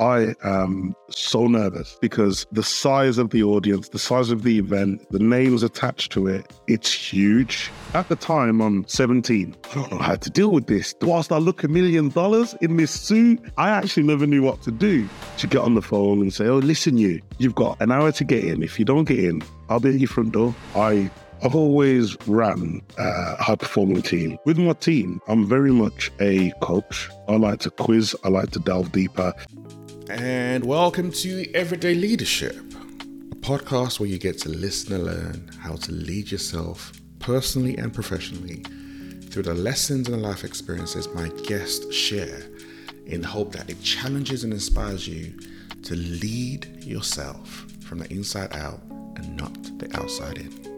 [0.00, 5.06] I am so nervous because the size of the audience, the size of the event,
[5.10, 7.70] the names attached to it, it's huge.
[7.94, 9.56] At the time, I'm 17.
[9.70, 10.94] I don't know how to deal with this.
[11.02, 14.70] Whilst I look a million dollars in this suit, I actually never knew what to
[14.70, 15.08] do.
[15.38, 18.24] To get on the phone and say, oh, listen, you, you've got an hour to
[18.24, 18.62] get in.
[18.62, 20.54] If you don't get in, I'll be at your front door.
[20.74, 21.10] I
[21.42, 24.38] I've always ran a high performing team.
[24.46, 27.10] With my team, I'm very much a coach.
[27.28, 29.34] I like to quiz, I like to delve deeper.
[30.08, 35.74] And welcome to Everyday Leadership, a podcast where you get to listen and learn how
[35.74, 38.62] to lead yourself personally and professionally
[39.30, 42.42] through the lessons and life experiences my guests share
[43.06, 45.36] in the hope that it challenges and inspires you
[45.82, 48.80] to lead yourself from the inside out
[49.16, 50.75] and not the outside in.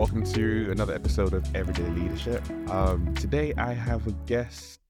[0.00, 2.42] Welcome to another episode of Everyday Leadership.
[2.70, 4.80] Um, today I have a guest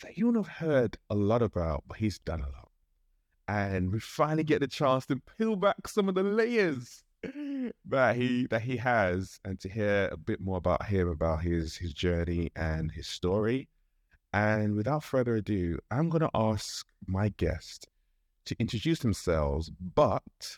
[0.00, 2.70] that you would have heard a lot about, but he's done a lot.
[3.46, 7.04] And we finally get the chance to peel back some of the layers
[7.84, 11.76] that he that he has and to hear a bit more about him, about his
[11.76, 13.68] his journey and his story.
[14.32, 17.88] And without further ado, I'm gonna ask my guest
[18.46, 20.56] to introduce themselves, but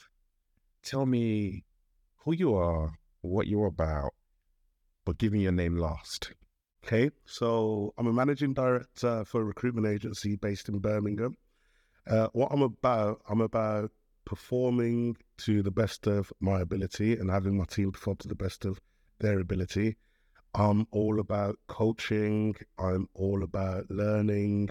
[0.85, 1.65] tell me
[2.19, 4.13] who you are, what you're about,
[5.05, 6.33] but giving your name last.
[6.85, 11.35] Okay, so I'm a managing director for a recruitment agency based in Birmingham.
[12.07, 13.91] Uh, what I'm about, I'm about
[14.25, 18.65] performing to the best of my ability and having my team perform to the best
[18.65, 18.81] of
[19.19, 19.97] their ability.
[20.55, 24.71] I'm all about coaching, I'm all about learning,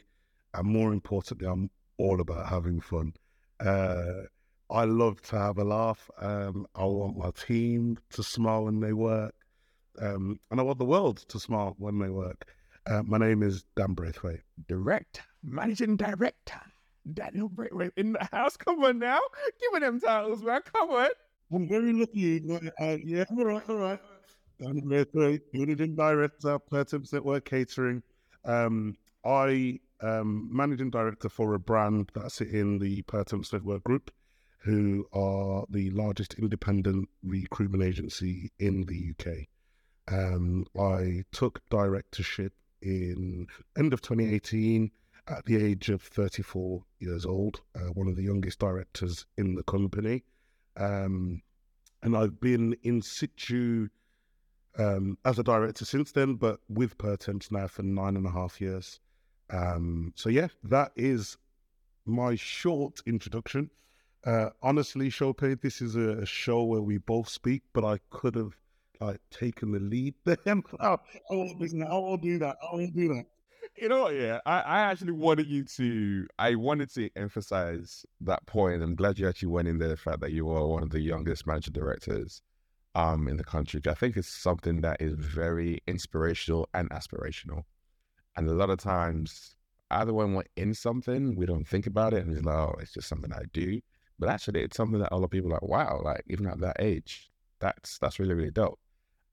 [0.54, 3.14] and more importantly, I'm all about having fun.
[3.60, 4.24] Uh,
[4.70, 6.10] I love to have a laugh.
[6.20, 9.34] Um, I want my team to smile when they work.
[10.00, 12.46] Um, and I want the world to smile when they work.
[12.86, 14.42] Uh, my name is Dan Braithwaite.
[14.68, 16.62] Director, managing director,
[17.14, 18.58] Daniel Braithwaite in the house.
[18.58, 19.20] Come on now.
[19.60, 20.62] Give me them titles, man.
[20.74, 21.10] Come on.
[21.52, 22.42] I'm very lucky.
[22.80, 24.00] Uh, yeah, all right, all right.
[24.62, 28.04] Dan Braithwaite, managing director, Pertemps Network Catering.
[28.44, 34.12] Um, I am managing director for a brand that's in the Pertemps Network Group
[34.68, 39.48] who are the largest independent recruitment agency in the UK.
[40.14, 42.52] Um, I took directorship
[42.82, 44.92] in end of 2018
[45.30, 49.64] at the age of 34 years old, uh, one of the youngest directors in the
[49.64, 50.26] company.
[50.76, 51.42] Um,
[52.04, 53.88] and I've been in situ
[54.78, 58.60] um, as a director since then, but with Pertemps now for nine and a half
[58.60, 59.00] years.
[59.50, 61.38] Um, so, yeah, that is
[62.06, 63.70] my short introduction.
[64.28, 68.58] Uh, honestly, Chope, this is a, show where we both speak, but I could have
[69.00, 70.16] like taken the lead.
[70.44, 70.98] Then I
[71.30, 71.88] won't do that.
[71.88, 72.58] I won't do that.
[72.62, 73.26] I won't do that.
[73.78, 76.28] You know, yeah, I, I actually wanted you to.
[76.38, 78.84] I wanted to emphasize that point.
[78.84, 81.00] I'm glad you actually went in there the fact that you are one of the
[81.00, 82.42] youngest managing directors
[82.96, 83.80] um in the country.
[83.88, 87.64] I think it's something that is very inspirational and aspirational.
[88.36, 89.56] And a lot of times,
[89.90, 92.92] either when we're in something, we don't think about it, and it's like, oh, it's
[92.92, 93.80] just something I do.
[94.20, 96.60] But actually, it's something that a lot of people are like, wow, like even at
[96.60, 97.30] that age,
[97.60, 98.80] that's that's really really dope.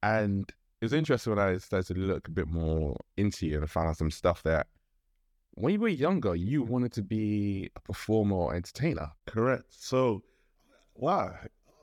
[0.02, 0.44] And
[0.80, 3.66] it was interesting when I started to look a bit more into you and I
[3.66, 4.66] found out some stuff that
[5.54, 9.12] when you were younger, you wanted to be a performer or entertainer.
[9.26, 9.66] Correct.
[9.70, 10.22] So,
[10.94, 11.34] wow,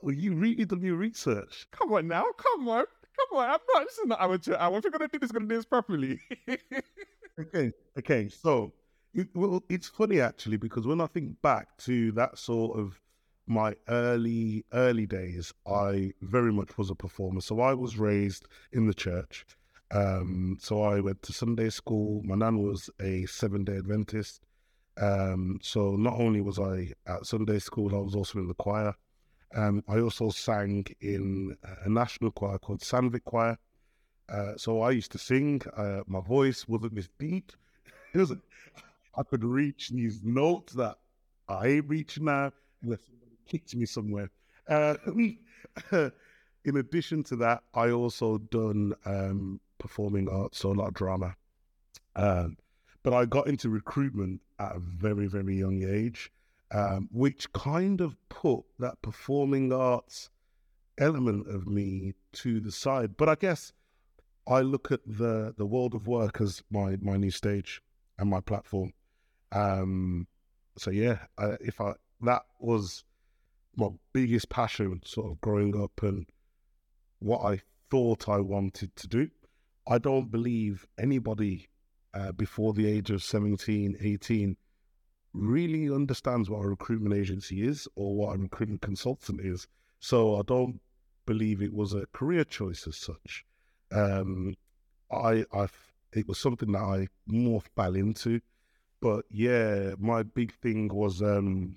[0.02, 1.66] well, you really done your research.
[1.70, 2.84] Come on now, come on,
[3.16, 3.50] come on.
[3.50, 3.84] I'm not.
[3.84, 4.78] This is not amateur hour.
[4.78, 6.20] If you're gonna do this, gonna do this properly.
[7.40, 7.72] okay.
[7.98, 8.28] Okay.
[8.28, 8.72] So
[9.14, 13.00] it, well, it's funny actually because when I think back to that sort of
[13.46, 17.40] my early early days, I very much was a performer.
[17.40, 19.44] So I was raised in the church.
[19.90, 22.22] Um, so I went to Sunday school.
[22.24, 24.40] My nan was a seven day Adventist.
[24.96, 28.94] Um, so not only was I at Sunday school, I was also in the choir.
[29.54, 33.58] Um, I also sang in a national choir called Sandvik Choir.
[34.28, 35.60] Uh, so I used to sing.
[35.76, 37.52] Uh, my voice wasn't this deep.
[38.14, 38.34] It was
[39.14, 40.96] I could reach these notes that
[41.48, 44.30] I reach now unless somebody kicks me somewhere.
[44.68, 44.94] Uh,
[46.64, 51.36] in addition to that, I also done um, performing arts, so a lot of drama.
[52.16, 52.56] Um,
[53.02, 56.30] but I got into recruitment at a very, very young age,
[56.70, 60.30] um, which kind of put that performing arts
[60.98, 63.16] element of me to the side.
[63.16, 63.72] But I guess
[64.46, 67.82] I look at the the world of work as my my new stage
[68.18, 68.92] and my platform.
[69.52, 70.26] Um,
[70.76, 73.04] so yeah, I, if I that was
[73.76, 76.26] my biggest passion, sort of growing up, and
[77.18, 77.60] what I
[77.90, 79.30] thought I wanted to do.
[79.86, 81.68] I don't believe anybody
[82.14, 84.56] uh, before the age of 17, 18
[85.34, 89.66] really understands what a recruitment agency is or what a recruitment consultant is.
[90.00, 90.80] So I don't
[91.26, 93.44] believe it was a career choice as such.
[93.90, 94.54] Um,
[95.10, 95.68] I, I,
[96.12, 98.40] it was something that I morphed fell into.
[99.02, 101.76] But yeah, my big thing was um,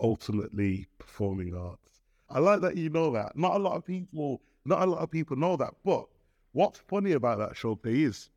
[0.00, 2.00] ultimately performing arts.
[2.30, 3.36] I like that you know that.
[3.36, 5.74] Not a lot of people, not a lot of people know that.
[5.84, 6.06] But
[6.52, 8.30] what's funny about that show is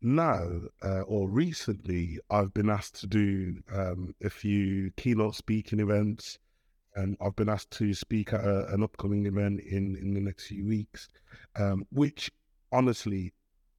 [0.00, 0.48] now
[0.82, 6.38] uh, or recently, I've been asked to do um, a few keynote speaking events,
[6.96, 10.46] and I've been asked to speak at a, an upcoming event in in the next
[10.46, 11.08] few weeks,
[11.56, 12.30] um, which
[12.72, 13.34] honestly,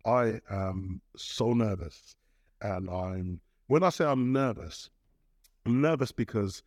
[0.06, 2.16] I am so nervous,
[2.62, 4.90] and I'm when I say I'm nervous,
[5.66, 6.64] I'm nervous because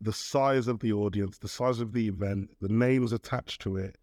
[0.00, 3.96] the size of the audience, the size of the event, the names attached to it,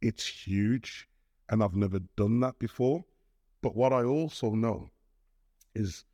[0.00, 1.08] it's huge,
[1.48, 3.04] and I've never done that before.
[3.60, 4.90] But what I also know
[5.74, 6.04] is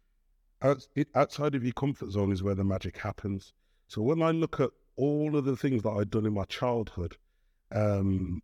[1.14, 3.52] outside of your comfort zone is where the magic happens.
[3.86, 7.16] So when I look at all of the things that I'd done in my childhood,
[7.72, 8.42] um,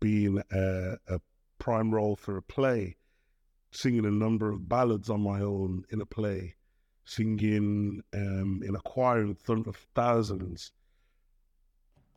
[0.00, 1.20] being a, a
[1.58, 2.96] prime role for a play,
[3.72, 6.54] singing a number of ballads on my own in a play,
[7.04, 10.72] singing um, in a choir in front of thousands.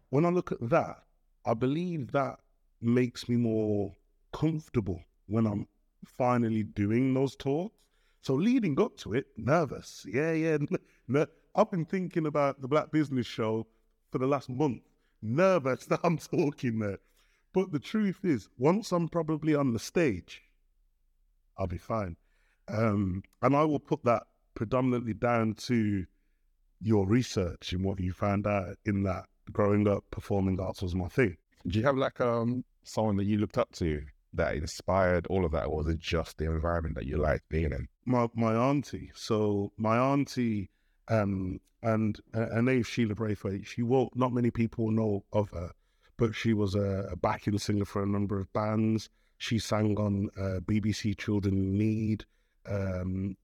[0.10, 1.04] When I look at that,
[1.46, 2.40] I believe that
[2.82, 3.96] makes me more
[4.34, 5.68] comfortable when I'm
[6.06, 7.76] finally doing those talks.
[8.22, 10.06] So leading up to it, nervous.
[10.12, 10.58] Yeah, yeah.
[11.56, 13.68] I've been thinking about the Black Business Show
[14.12, 14.82] for the last month.
[15.22, 17.00] Nervous that I'm talking there.
[17.54, 20.44] But the truth is, once I'm probably on the stage,
[21.58, 22.16] I'll be fine.
[22.68, 24.24] Um, and I will put that
[24.56, 26.06] predominantly down to
[26.82, 31.08] your research and what you found out in that growing up performing arts was my
[31.08, 31.38] thing.
[31.68, 34.02] Do you have like um someone that you looked up to
[34.34, 37.72] that inspired all of that, or was it just the environment that you liked being
[37.72, 37.88] in?
[38.06, 39.12] My my auntie.
[39.16, 40.70] So my auntie
[41.08, 43.66] um, and uh, her name Sheila Braithwaite.
[43.66, 44.16] She won't.
[44.16, 45.72] Not many people know of her,
[46.18, 49.10] but she was a, a backing singer for a number of bands.
[49.38, 52.26] She sang on uh, BBC Children Need,
[52.66, 53.38] um,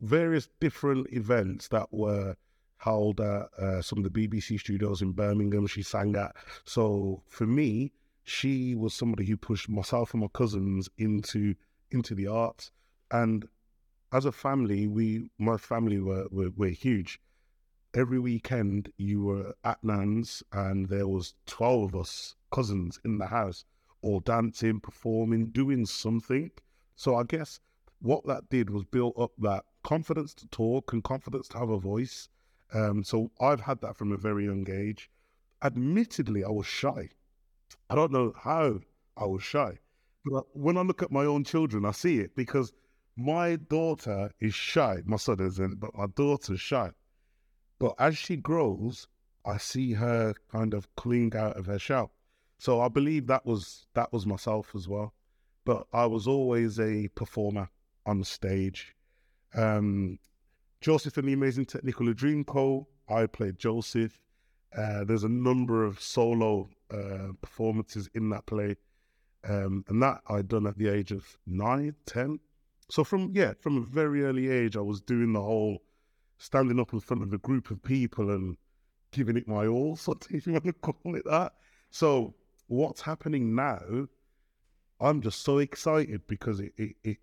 [0.00, 2.36] various different events that were
[2.78, 5.66] held at uh, some of the BBC studios in Birmingham.
[5.66, 6.36] She sang at.
[6.64, 7.92] So for me,
[8.24, 11.54] she was somebody who pushed myself and my cousins into
[11.90, 12.70] into the arts.
[13.10, 13.48] And
[14.12, 17.20] as a family, we my family were were, were huge.
[17.94, 23.26] Every weekend you were at Nan's and there was twelve of us cousins in the
[23.26, 23.64] house,
[24.06, 26.50] all dancing, performing, doing something.
[26.94, 27.58] So I guess
[28.00, 31.78] what that did was build up that confidence to talk and confidence to have a
[31.78, 32.28] voice.
[32.72, 35.10] Um, so I've had that from a very young age.
[35.62, 37.10] Admittedly, I was shy.
[37.90, 38.80] I don't know how
[39.16, 39.78] I was shy.
[40.24, 42.72] But when I look at my own children, I see it because
[43.16, 45.02] my daughter is shy.
[45.04, 46.90] My son isn't, but my daughter's shy.
[47.78, 49.08] But as she grows,
[49.44, 52.12] I see her kind of coming out of her shell.
[52.58, 55.14] So I believe that was that was myself as well.
[55.64, 57.68] But I was always a performer
[58.06, 58.94] on stage.
[59.54, 60.18] Um,
[60.80, 64.20] Joseph and the Amazing Technicolor Dreamcoat, I played Joseph.
[64.76, 68.76] Uh, there's a number of solo uh, performances in that play.
[69.44, 72.40] Um, and that I'd done at the age of nine, ten.
[72.90, 75.82] So from yeah, from a very early age, I was doing the whole
[76.38, 78.56] standing up in front of a group of people and
[79.12, 81.54] giving it my all, so if you want to call it that.
[81.90, 82.34] So
[82.66, 84.08] what's happening now?
[85.00, 87.16] I'm just so excited because it it it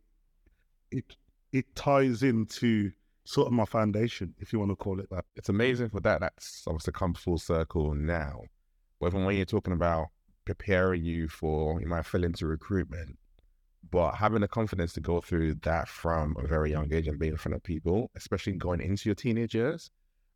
[0.92, 1.16] it,
[1.52, 2.92] it ties into
[3.26, 5.26] sort of my foundation, if you want to call it that.
[5.36, 6.20] It's amazing for that.
[6.22, 8.42] That's obviously come full circle now.
[9.00, 10.08] But when you're talking about
[10.46, 13.18] preparing you for, you might fall into recruitment,
[13.92, 17.34] but having the confidence to go through that from a very young age and being
[17.34, 19.90] in front of people, especially going into your teenage years,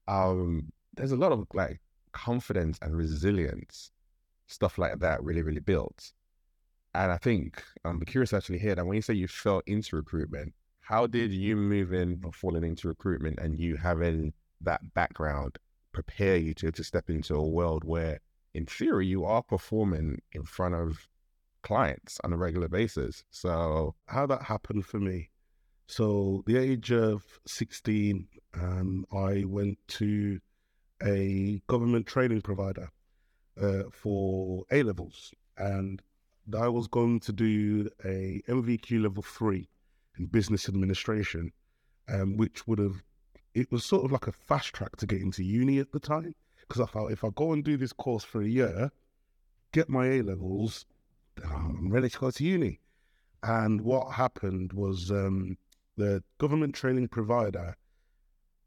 [0.07, 1.79] um, there's a lot of like
[2.13, 3.91] confidence and resilience,
[4.47, 6.13] stuff like that really, really builds.
[6.95, 10.53] And I think I'm curious actually here that when you say you fell into recruitment,
[10.79, 15.57] how did you move in or falling into recruitment and you having that background
[15.91, 18.19] prepare you to, to step into a world where
[18.53, 21.07] in theory you are performing in front of
[21.61, 23.23] clients on a regular basis?
[23.29, 25.29] So how that happened for me?
[25.87, 30.39] So the age of 16 um, i went to
[31.03, 32.89] a government training provider
[33.61, 36.01] uh, for a levels and
[36.59, 39.67] i was going to do a NVQ level 3
[40.17, 41.51] in business administration,
[42.09, 43.03] um, which would have,
[43.53, 46.35] it was sort of like a fast track to get into uni at the time.
[46.67, 48.91] Because I thought if I go and do this course for a year,
[49.71, 50.85] get my A levels,
[51.43, 52.81] I'm ready to go to uni.
[53.43, 55.57] And what happened was um,
[55.95, 57.77] the government training provider,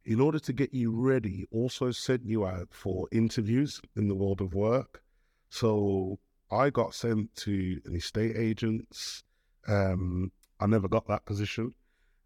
[0.04, 4.40] in order to get you ready, also sent you out for interviews in the world
[4.40, 5.02] of work.
[5.50, 6.19] So
[6.50, 9.23] I got sent to an estate agents.
[9.69, 11.75] Um, I never got that position.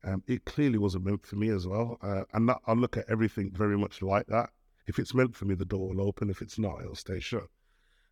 [0.04, 1.98] Um, it clearly wasn't meant for me as well.
[2.02, 4.50] Uh, and that, I look at everything very much like that.
[4.86, 6.30] If it's meant for me, the door will open.
[6.30, 7.48] If it's not, it'll stay shut.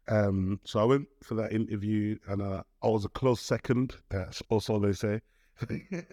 [0.09, 3.95] Um, so I went for that interview, and uh, I was a close second.
[4.11, 5.21] That's also they say.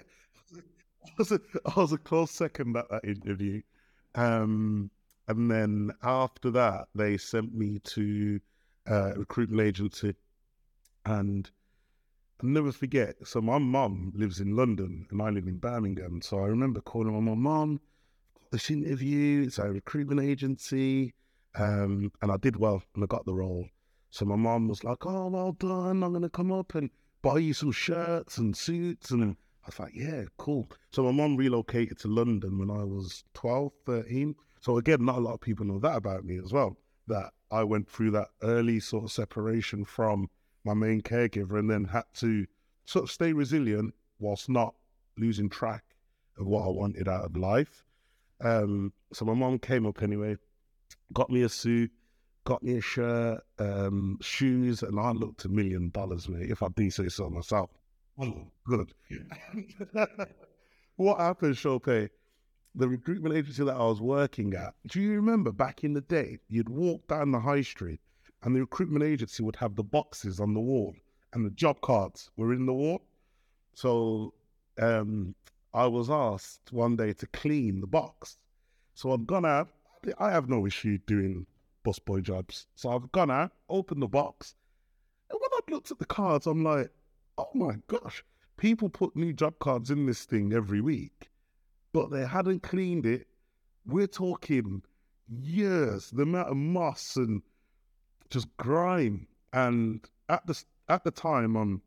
[1.08, 3.62] I, was a, I was a close second at that interview.
[4.15, 4.91] Um,
[5.27, 8.39] and then after that, they sent me to
[8.89, 10.15] uh, a recruitment agency,
[11.06, 11.50] and
[12.41, 13.15] I'll never forget.
[13.25, 16.22] So my mum lives in London, and I live in Birmingham.
[16.22, 17.79] So I remember calling my mum,
[18.51, 19.44] this interview.
[19.44, 21.13] It's a recruitment agency,
[21.56, 23.68] um, and I did well, and I got the role.
[24.10, 26.03] So my mum was like, "Oh, well done.
[26.03, 26.89] I'm gonna come up and
[27.22, 29.38] buy you some shirts and suits." And
[29.69, 33.71] I was like, "Yeah, cool." So my mom relocated to London when I was 12,
[33.85, 34.35] 13.
[34.61, 36.77] So again, not a lot of people know that about me as well.
[37.07, 40.29] That I went through that early sort of separation from
[40.63, 42.47] my main caregiver, and then had to
[42.85, 44.73] sort of stay resilient whilst not
[45.17, 45.83] losing track
[46.38, 47.83] of what I wanted out of life.
[48.41, 50.38] Um, so my mom came up anyway,
[51.13, 51.91] got me a suit,
[52.43, 56.69] got me a shirt, um, shoes, and I looked a million dollars, mate, if I
[56.69, 57.69] do say so myself.
[58.21, 58.93] Oh, good.
[60.97, 62.11] what happened, Shope?
[62.75, 66.39] The recruitment agency that I was working at, do you remember back in the day,
[66.49, 68.01] you'd walk down the high street
[68.43, 70.95] and the recruitment agency would have the boxes on the wall
[71.33, 73.01] and the job cards were in the wall.
[73.73, 74.33] So
[74.79, 75.33] um,
[75.73, 78.38] I was asked one day to clean the box.
[78.93, 79.69] So I've gone out.
[80.19, 81.45] I have no issue doing
[81.85, 82.67] busboy jobs.
[82.75, 84.55] So I've gone out, opened the box,
[85.29, 86.91] and when I looked at the cards, I'm like,
[87.39, 88.24] oh my gosh,
[88.58, 91.29] people put new job cards in this thing every week,
[91.93, 93.27] but they hadn't cleaned it.
[93.86, 94.84] We're talking
[95.29, 97.41] years, the amount of moss and
[98.29, 99.27] just grime.
[99.53, 101.81] And at the at the time, I'm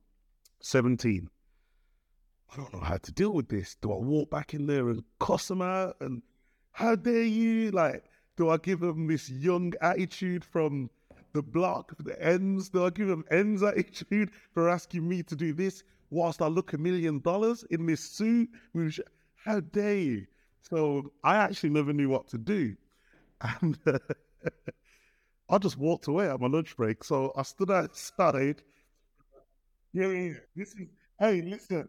[0.61, 1.29] 17.
[2.51, 3.77] I don't know how to deal with this.
[3.81, 5.97] Do I walk back in there and cuss them out?
[6.01, 6.23] And
[6.73, 7.71] how dare you?
[7.71, 8.05] Like,
[8.37, 10.91] do I give them this young attitude from
[11.33, 12.71] the block, the ends?
[12.75, 16.79] I give them ends attitude for asking me to do this whilst I look a
[16.79, 18.51] million dollars in this suit?
[18.73, 19.01] Which,
[19.45, 20.27] How dare you?
[20.63, 22.77] So I actually never knew what to do.
[23.41, 23.99] And uh,
[25.51, 27.05] I just walked away at my lunch break.
[27.05, 28.63] So I stood outside.
[29.93, 31.89] Yeah, this is, hey, listen,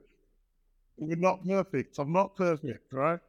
[0.98, 2.00] we're not perfect.
[2.00, 3.20] I'm not perfect, right?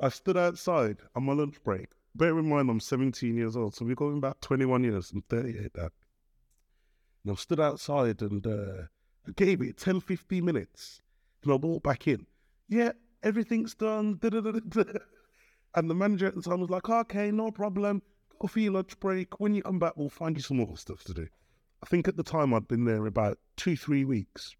[0.00, 1.88] I stood outside on my lunch break
[2.18, 5.12] bear in mind, I'm 17 years old, so we're going back 21 years.
[5.12, 5.88] I'm 38 now.
[7.24, 8.82] And I stood outside and uh,
[9.26, 11.00] I gave it 10, 15 minutes.
[11.42, 12.26] And I walked back in.
[12.68, 14.20] Yeah, everything's done.
[15.74, 18.02] And the manager at the time was like, okay, no problem.
[18.40, 19.38] Go for your lunch break.
[19.38, 21.28] When you come back, we'll find you some more stuff to do.
[21.82, 24.56] I think at the time I'd been there about two, three weeks.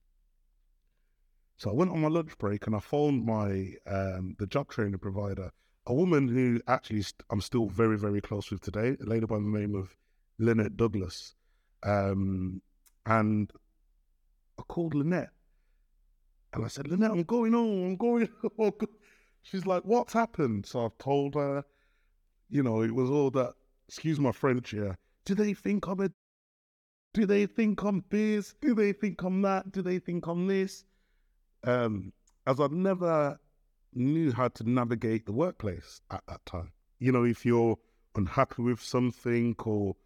[1.57, 4.99] So I went on my lunch break and I phoned my um, the job training
[4.99, 5.50] provider
[5.88, 9.40] a woman who actually I'm still very, very close with today, a lady by the
[9.40, 9.97] name of
[10.38, 11.35] Lynette Douglas.
[11.83, 12.61] Um,
[13.07, 13.50] and
[14.59, 15.30] I called Lynette
[16.52, 18.28] and I said, Lynette, I'm going on, I'm going
[18.59, 18.73] on.
[19.42, 20.66] She's like, what's happened?
[20.66, 21.64] So I've told her,
[22.50, 23.54] you know, it was all that,
[23.88, 24.97] excuse my French here.
[25.25, 26.11] Do they think I'm a,
[27.14, 28.54] do they think I'm this?
[28.61, 29.73] Do they think I'm that?
[29.73, 30.85] Do they think I'm this?
[31.64, 32.12] Um,
[32.47, 33.38] as I've never
[33.95, 36.73] knew how to navigate the workplace at that time.
[36.99, 37.76] You know, if you're
[38.14, 39.97] unhappy with something or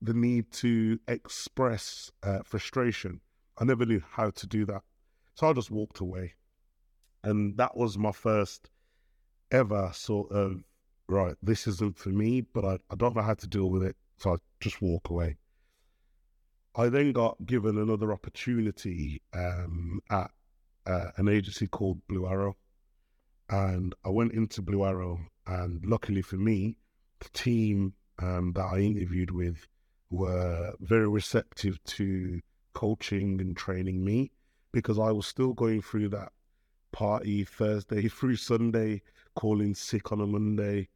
[0.00, 3.20] the need to express uh, frustration,
[3.58, 4.82] I never knew how to do that.
[5.34, 6.34] So I just walked away.
[7.24, 8.70] And that was my first
[9.50, 10.62] ever sort of,
[11.08, 13.96] right, this isn't for me, but I, I don't know how to deal with it.
[14.18, 15.36] So I just walk away.
[16.76, 20.30] I then got given another opportunity um, at
[20.86, 22.56] uh, an agency called Blue Arrow.
[23.50, 26.76] And I went into Blue Arrow, and luckily for me,
[27.20, 29.66] the team um, that I interviewed with
[30.10, 32.40] were very receptive to
[32.74, 34.30] coaching and training me
[34.72, 36.30] because I was still going through that
[36.92, 39.02] party Thursday through Sunday,
[39.34, 40.88] calling sick on a Monday.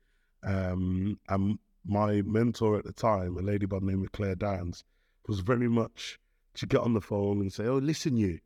[0.44, 4.84] Um, and my mentor at the time, a lady by the name of Claire Downs,
[5.26, 6.18] was very much
[6.54, 8.40] to get on the phone and say, Oh, listen, you,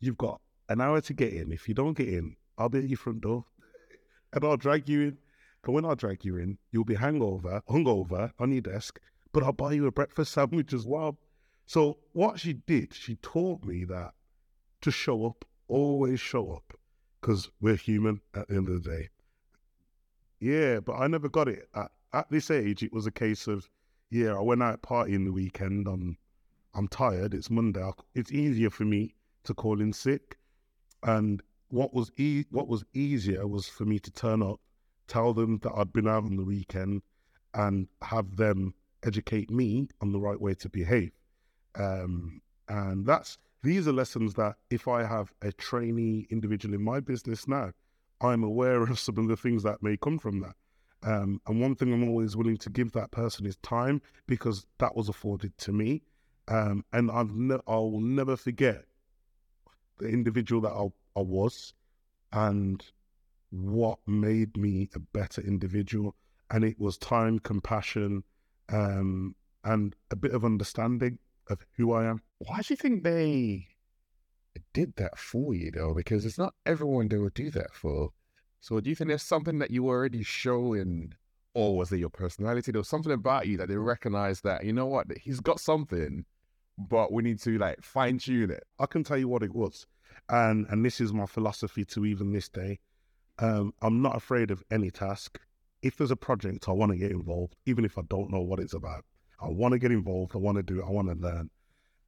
[0.00, 1.52] you've got an hour to get in.
[1.52, 3.44] If you don't get in, I'll be at your front door
[4.32, 5.18] and I'll drag you in.
[5.62, 9.00] But when I drag you in, you'll be hangover, hungover on your desk,
[9.32, 11.18] but I'll buy you a breakfast sandwich as well.
[11.66, 14.12] So what she did, she taught me that
[14.82, 16.76] to show up, always show up,
[17.20, 19.08] because we're human at the end of the day.
[20.40, 21.68] Yeah, but I never got it.
[21.74, 23.68] At, at this age, it was a case of,
[24.10, 25.86] yeah, I went out partying the weekend.
[25.86, 26.18] I'm,
[26.74, 27.34] I'm tired.
[27.34, 27.88] It's Monday.
[28.14, 29.14] It's easier for me
[29.44, 30.36] to call in sick.
[31.04, 31.42] And
[31.72, 34.60] what was e- what was easier was for me to turn up,
[35.08, 37.00] tell them that I'd been out on the weekend,
[37.54, 41.12] and have them educate me on the right way to behave.
[41.74, 47.00] Um, and that's these are lessons that if I have a trainee individual in my
[47.00, 47.72] business now,
[48.20, 50.54] I'm aware of some of the things that may come from that.
[51.04, 54.94] Um, and one thing I'm always willing to give that person is time because that
[54.94, 56.02] was afforded to me.
[56.48, 58.84] Um, and I've ne- I will never forget
[59.98, 61.74] the individual that I, I was
[62.32, 62.84] and
[63.50, 66.14] what made me a better individual.
[66.50, 68.24] And it was time, compassion,
[68.70, 72.22] um, and a bit of understanding of who I am.
[72.38, 73.68] Why do you think they
[74.72, 75.94] did that for you though?
[75.94, 78.10] Because it's not everyone they would do that for.
[78.60, 81.14] So do you think there's something that you were already showing,
[81.54, 82.72] or was it your personality?
[82.72, 86.24] There was something about you that they recognized that you know what he's got something,
[86.78, 88.64] but we need to like fine tune it.
[88.78, 89.86] I can tell you what it was,
[90.28, 92.78] and and this is my philosophy to even this day.
[93.38, 95.40] Um, I'm not afraid of any task.
[95.82, 98.60] If there's a project, I want to get involved, even if I don't know what
[98.60, 99.04] it's about.
[99.40, 100.32] I want to get involved.
[100.34, 100.82] I want to do.
[100.82, 101.50] I want to learn.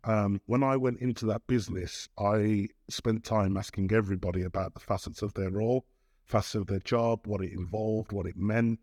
[0.04, 5.22] Um, when I went into that business, I spent time asking everybody about the facets
[5.22, 5.86] of their role,
[6.26, 8.80] facets of their job, what it involved, what it meant,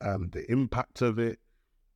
[0.00, 1.38] and the impact of it.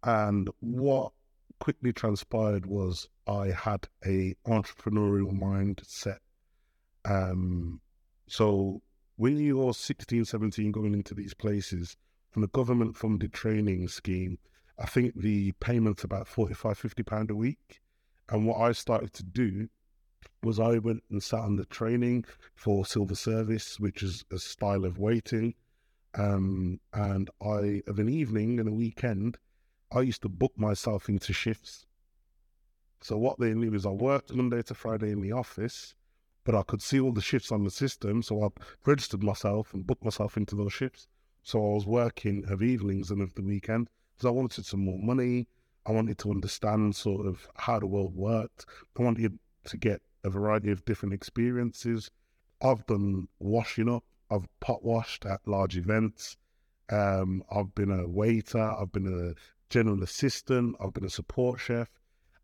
[0.04, 1.12] And what
[1.58, 6.18] quickly transpired was I had a entrepreneurial mindset.
[7.04, 7.80] Um,
[8.26, 8.82] so
[9.16, 11.96] when you're 16, 17, going into these places,
[12.30, 14.38] from the government funded training scheme,
[14.78, 17.80] I think the payment's about 45, 50 pound a week.
[18.28, 19.68] And what I started to do
[20.42, 24.84] was I went and sat on the training for silver service, which is a style
[24.84, 25.54] of waiting.
[26.14, 29.38] Um, and I, of an evening and a weekend,
[29.90, 31.86] I used to book myself into shifts.
[33.00, 35.94] So what they knew is I worked Monday to Friday in the office,
[36.44, 38.22] but I could see all the shifts on the system.
[38.22, 38.48] So I
[38.86, 41.06] registered myself and booked myself into those shifts.
[41.42, 44.98] So I was working of evenings and of the weekend because I wanted some more
[44.98, 45.48] money.
[45.86, 48.66] I wanted to understand sort of how the world worked.
[48.98, 52.10] I wanted to get a variety of different experiences.
[52.60, 54.04] I've done washing up.
[54.30, 56.36] I've pot washed at large events.
[56.90, 58.60] Um, I've been a waiter.
[58.60, 59.34] I've been a
[59.70, 60.76] general assistant.
[60.80, 61.88] I've been a support chef.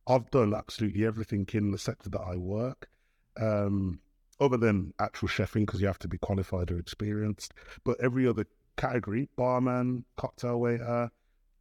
[0.07, 2.89] I've done absolutely everything in the sector that I work,
[3.41, 4.01] um,
[4.41, 7.55] other than actual chefing because you have to be qualified or experienced.
[7.85, 11.11] But every other category, barman, cocktail waiter,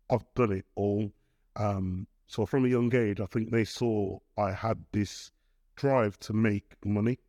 [0.09, 1.11] I've done it all.
[1.55, 5.31] Um, so from a young age, I think they saw I had this
[5.75, 7.19] drive to make money.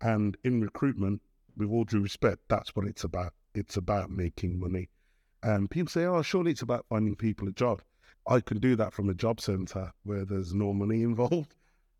[0.00, 1.22] And in recruitment,
[1.56, 3.32] with all due respect, that's what it's about.
[3.54, 4.88] It's about making money.
[5.42, 7.82] And people say, oh, surely it's about finding people a job.
[8.26, 11.54] I can do that from a job center where there's no money involved.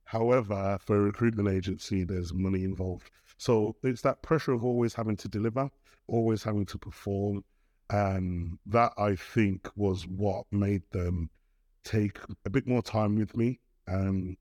[0.05, 3.11] However, for a recruitment agency, there's money involved.
[3.39, 5.71] So it's that pressure of always having to deliver,
[6.07, 7.45] always having to perform.
[7.91, 11.31] And that I think was what made them
[11.85, 13.61] take a bit more time with me.
[13.89, 14.37] Um,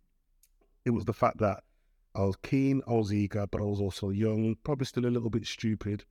[0.86, 1.64] it was the fact that
[2.16, 5.30] I was keen, I was eager, but I was also young, probably still a little
[5.30, 6.06] bit stupid,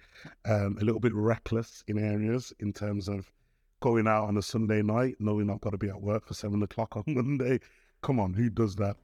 [0.45, 3.33] um, a little bit reckless in areas in terms of
[3.81, 6.63] going out on a Sunday night, knowing I've got to be at work for seven
[6.63, 7.61] o'clock on Monday.
[8.03, 8.97] Come on, who does that?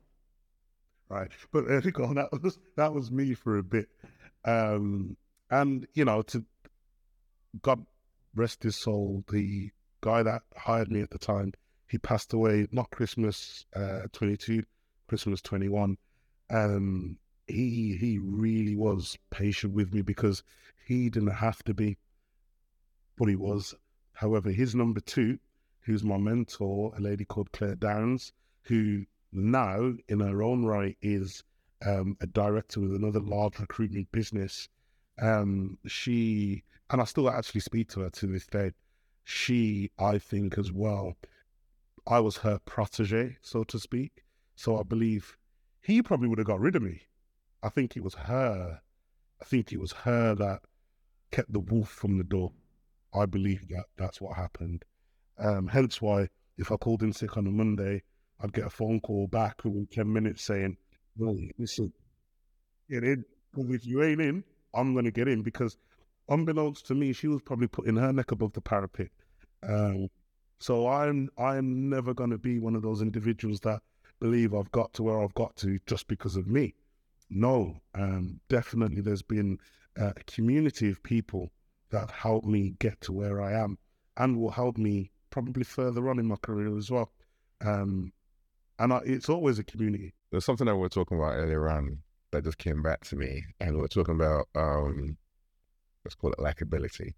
[1.09, 1.31] Right.
[1.53, 2.13] But there you go.
[2.15, 3.89] That was that was me for a bit.
[4.45, 5.17] Um,
[5.51, 6.45] and you know, to
[7.63, 7.85] God
[8.35, 11.53] rest his soul, the guy that hired me at the time,
[11.89, 14.63] he passed away not Christmas uh, 22,
[15.09, 15.97] Christmas 21.
[16.51, 20.43] Um, he he really was patient with me because
[20.87, 21.97] he didn't have to be,
[23.17, 23.75] but he was.
[24.13, 25.39] However, his number two,
[25.81, 31.45] who's my mentor, a lady called Claire Downs, who now in her own right is
[31.85, 34.69] um, a director with another large recruitment business.
[35.21, 38.73] Um, she and I still actually speak to her to this day.
[39.25, 41.17] She, I think, as well,
[42.07, 44.25] I was her protege, so to speak.
[44.57, 45.37] So I believe
[45.83, 47.03] he probably would have got rid of me.
[47.63, 48.81] I think it was her.
[49.41, 50.61] I think it was her that
[51.31, 52.53] kept the wolf from the door.
[53.15, 54.85] I believe that that's what happened.
[55.39, 58.03] Um, hence why if I called in sick on a Monday,
[58.41, 60.77] I'd get a phone call back within 10 minutes saying,
[61.17, 61.93] well, listen,
[62.89, 63.25] get in.
[63.53, 65.77] Because if you ain't in, I'm going to get in because
[66.29, 69.09] unbeknownst to me, she was probably putting her neck above the parapet.
[69.63, 70.09] Um,
[70.59, 73.81] so I'm I'm never going to be one of those individuals that
[74.21, 76.75] believe I've got to where I've got to just because of me.
[77.31, 79.59] No, um, definitely there's been
[79.97, 81.51] a community of people
[81.91, 83.79] that helped me get to where I am
[84.17, 87.11] and will help me probably further on in my career as well.
[87.65, 88.13] Um,
[88.79, 90.15] and I, it's always a community.
[90.31, 91.99] There's something that we were talking about earlier on
[92.33, 95.17] that just came back to me, and we are talking about um,
[96.05, 97.15] let's call it likability.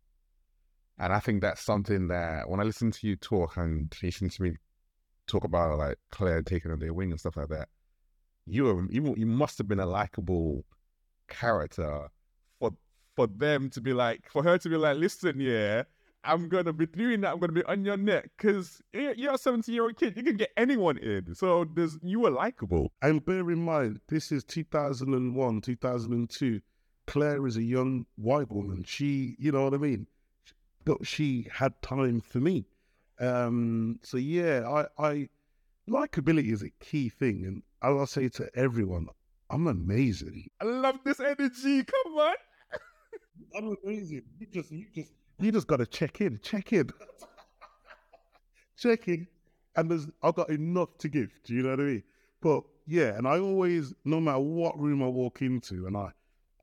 [0.98, 4.42] And I think that's something that when I listen to you talk and listen to
[4.42, 4.52] me
[5.26, 7.68] talk about like Claire taking under your wing and stuff like that,
[8.46, 10.64] you were, you you must have been a likable
[11.28, 12.08] character
[12.58, 12.72] for
[13.16, 15.84] for them to be like for her to be like, listen, yeah,
[16.24, 17.32] I'm gonna be doing that.
[17.32, 20.16] I'm gonna be on your neck because you're a 17 year old kid.
[20.16, 21.34] You can get anyone in.
[21.34, 22.92] So there's you were likable.
[23.02, 26.60] And bear in mind, this is 2001, 2002.
[27.06, 28.84] Claire is a young white woman.
[28.86, 30.06] She, you know what I mean.
[30.84, 32.66] But she had time for me.
[33.18, 35.28] Um, so yeah, I, I
[35.88, 39.08] likability is a key thing, and as I'll say to everyone,
[39.50, 40.48] I'm amazing.
[40.60, 41.84] I love this energy.
[41.84, 42.34] Come on.
[43.56, 44.22] I'm amazing.
[44.38, 46.90] You just, you just you just got to check in, check in,
[48.76, 49.26] check in.
[49.76, 51.30] And there's, I've got enough to give.
[51.44, 52.02] Do you know what I mean?
[52.40, 56.10] But yeah, and I always, no matter what room I walk into, and I,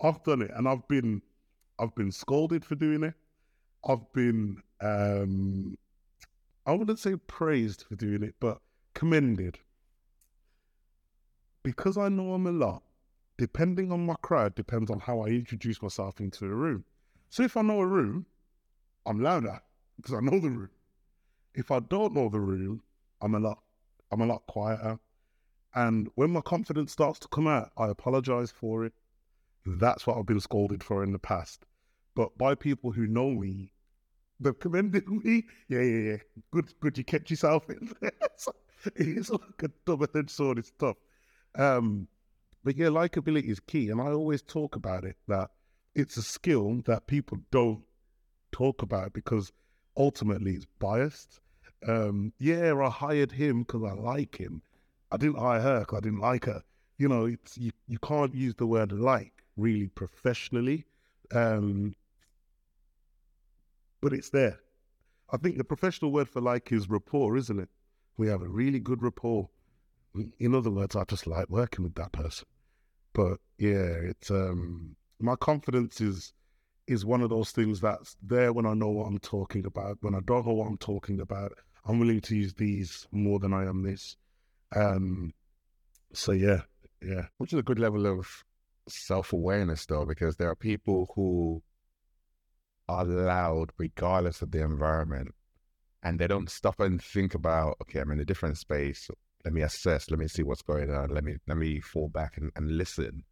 [0.02, 1.22] I've done it, and I've been,
[1.80, 3.14] I've been scolded for doing it.
[3.88, 5.78] I've been, um,
[6.66, 8.60] I wouldn't say praised for doing it, but
[8.94, 9.58] commended.
[11.64, 12.84] Because I know I'm a lot,
[13.38, 16.84] depending on my crowd, depends on how I introduce myself into a room.
[17.30, 18.26] So if I know a room,
[19.08, 19.60] I'm louder
[19.96, 20.70] because I know the room.
[21.56, 22.82] If I don't know the room,
[23.22, 23.60] I'm a lot,
[24.12, 25.00] I'm a lot quieter.
[25.74, 28.94] And when my confidence starts to come out, I apologize for it.
[29.66, 31.66] That's what I've been scolded for in the past.
[32.16, 33.72] But by people who know me,
[34.40, 35.46] they've commended me.
[35.68, 36.18] Yeah, yeah, yeah.
[36.52, 36.98] Good, good.
[36.98, 38.12] You kept yourself in there.
[38.96, 40.60] it's like a double-edged sword.
[40.60, 40.98] It's tough.
[41.56, 42.08] Um,
[42.64, 45.50] but yeah, likability is key, and I always talk about it that
[45.96, 47.84] it's a skill that people don't
[48.52, 49.52] talk about because
[49.96, 51.40] ultimately it's biased.
[51.88, 54.62] Um, yeah, I hired him because I like him.
[55.12, 56.64] I didn't hire her because I didn't like her.
[56.98, 60.86] You know, it's you, you can't use the word like really professionally.
[61.32, 61.96] Um,
[64.02, 64.60] but it's there.
[65.30, 67.70] I think the professional word for like is rapport, isn't it?
[68.18, 69.50] We have a really good rapport.
[70.40, 72.48] In other words, I just like working with that person.
[73.14, 76.34] But yeah, it's um my confidence is
[76.88, 79.98] is one of those things that's there when I know what I'm talking about.
[80.02, 81.52] When I don't know what I'm talking about,
[81.86, 84.16] I'm willing to use these more than I am this.
[84.76, 85.34] Um,
[86.14, 86.62] so yeah,
[87.02, 87.28] yeah.
[87.38, 88.28] Which is a good level of
[88.88, 91.62] self awareness, though, because there are people who
[92.90, 95.34] are loud regardless of the environment,
[96.04, 99.10] and they don't stop and think about, okay, I'm in a different space.
[99.44, 100.10] Let me assess.
[100.10, 101.10] Let me see what's going on.
[101.10, 103.24] Let me let me fall back and, and listen.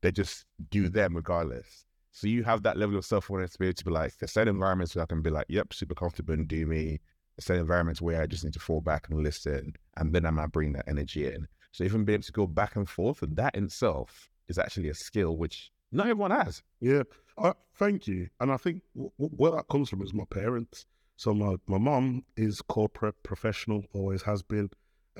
[0.00, 1.84] They just do them regardless.
[2.10, 4.32] So you have that level of self awareness to be able to be like, there's
[4.32, 7.00] certain environments where I can be like, yep, super comfortable and do me.
[7.36, 10.30] There's certain environments where I just need to fall back and listen, and then I
[10.30, 11.46] might bring that energy in.
[11.72, 14.88] So even being able to go back and forth, and that in itself is actually
[14.88, 16.62] a skill which not everyone has.
[16.80, 17.02] Yeah,
[17.36, 18.28] uh, thank you.
[18.40, 20.86] And I think w- w- where that comes from is my parents.
[21.16, 24.70] So my my mom is corporate professional, always has been.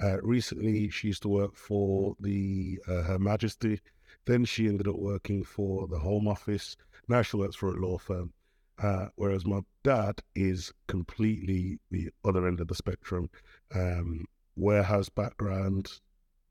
[0.00, 3.80] Uh, recently, she used to work for the uh, Her Majesty
[4.28, 6.76] then she ended up working for the Home Office.
[7.08, 8.34] Now she works for a law firm.
[8.78, 13.30] Uh, whereas my dad is completely the other end of the spectrum.
[13.74, 15.90] Um, warehouse background,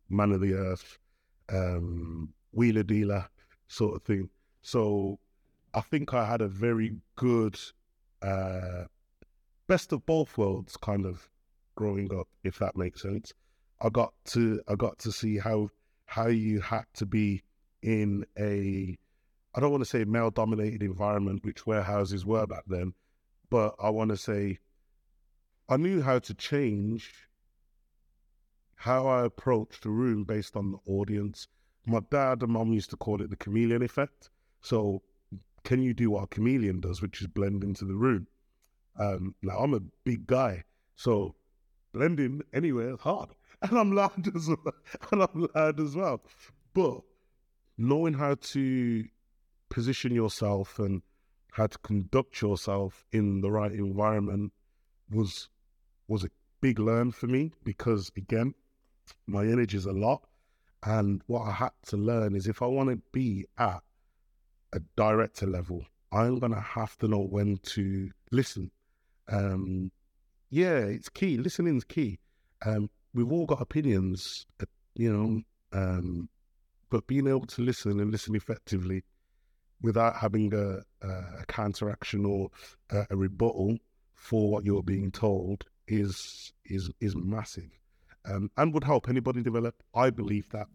[0.09, 0.97] man of the earth,
[1.49, 3.29] um, wheeler dealer
[3.67, 4.29] sort of thing.
[4.63, 5.19] So
[5.75, 7.59] I think I had a very good
[8.23, 8.85] uh,
[9.67, 11.29] best of both worlds kind of
[11.75, 13.33] growing up, if that makes sense.
[13.79, 15.69] I got to I got to see how
[16.05, 17.43] how you had to be
[17.81, 18.97] in a,
[19.55, 22.93] I don't want to say male dominated environment, which warehouses were back then,
[23.49, 24.59] but I want to say
[25.69, 27.27] I knew how to change
[28.75, 31.47] how I approached the room based on the audience.
[31.85, 34.29] My dad and mom used to call it the chameleon effect.
[34.61, 35.01] So,
[35.63, 38.27] can you do what a chameleon does, which is blend into the room?
[38.97, 40.63] Um, now, I'm a big guy,
[40.95, 41.35] so
[41.91, 43.29] blending anywhere is hard,
[43.61, 44.73] and I'm loud as well.
[45.11, 46.21] And I'm loud as well.
[46.73, 47.01] But
[47.77, 49.05] knowing how to
[49.69, 51.01] position yourself and
[51.51, 54.51] how to conduct yourself in the right environment
[55.09, 55.49] was
[56.07, 56.29] was a
[56.61, 58.53] big learn for me because again
[59.25, 60.21] my energy is a lot.
[60.83, 63.81] And what i had to learn is if i want to be at
[64.73, 68.71] a director level i'm to have to know when to listen.
[69.29, 69.91] Um
[70.49, 71.37] yeah it's key.
[71.37, 72.19] Listening's key.
[72.65, 74.45] Um we've all got opinions
[74.97, 76.27] you know, um,
[76.89, 79.03] but being able to listen and listen effectively
[79.81, 82.49] without having a, a counteraction or
[82.91, 83.77] a, a rebuttal
[84.15, 87.69] for what you're being told is is is massive,
[88.25, 89.75] um, and would help anybody develop.
[89.93, 90.67] I believe that.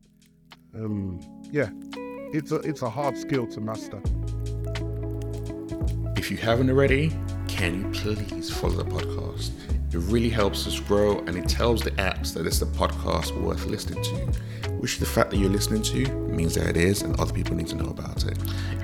[0.75, 1.21] Um,
[1.51, 1.71] yeah,
[2.33, 4.01] it's a it's a hard skill to master.
[6.17, 7.11] If you haven't already,
[7.49, 9.51] can you please follow the podcast?
[9.93, 13.67] It really helps us grow and it tells the apps that it's a podcast worth
[13.67, 17.35] listening to, which the fact that you're listening to means that it is and other
[17.35, 18.39] people need to know about it.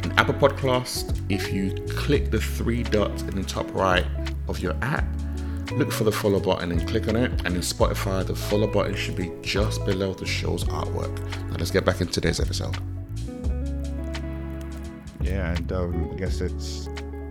[0.05, 4.05] In Apple Podcast, if you click the three dots in the top right
[4.49, 5.07] of your app,
[5.73, 7.31] look for the follow button and click on it.
[7.47, 11.17] And in Spotify, the follow button should be just below the show's artwork.
[11.49, 12.77] Now let's get back into today's episode.
[15.23, 16.89] Yeah, and um, I guess it's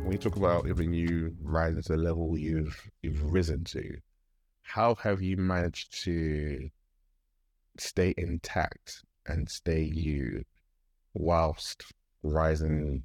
[0.08, 3.98] when you talk about even you rising to the level you've you've risen to,
[4.62, 6.70] how have you managed to
[7.78, 10.46] stay intact and stay you
[11.14, 11.92] whilst
[12.24, 13.04] rising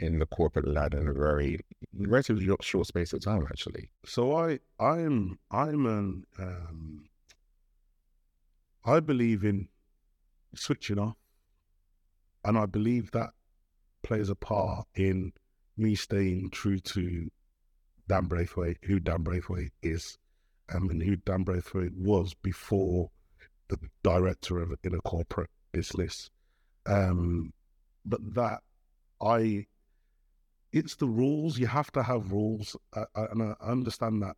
[0.00, 1.60] in the corporate ladder in a very
[1.96, 3.88] relatively short space of time actually?
[4.04, 7.04] So i i'm i'm an um
[8.84, 9.68] i believe in
[10.56, 11.16] switching off
[12.44, 13.30] and i believe that
[14.02, 15.32] plays a part in
[15.76, 17.30] me staying true to
[18.08, 20.18] Dan Braithwaite, who Dan Braithwaite is,
[20.72, 23.10] um, and who Dan Braithwaite was before
[23.68, 26.30] the director of in a corporate business.
[26.86, 27.52] Um,
[28.04, 28.60] but that
[29.22, 29.66] I,
[30.72, 31.58] it's the rules.
[31.58, 32.76] You have to have rules,
[33.14, 34.36] and I understand that.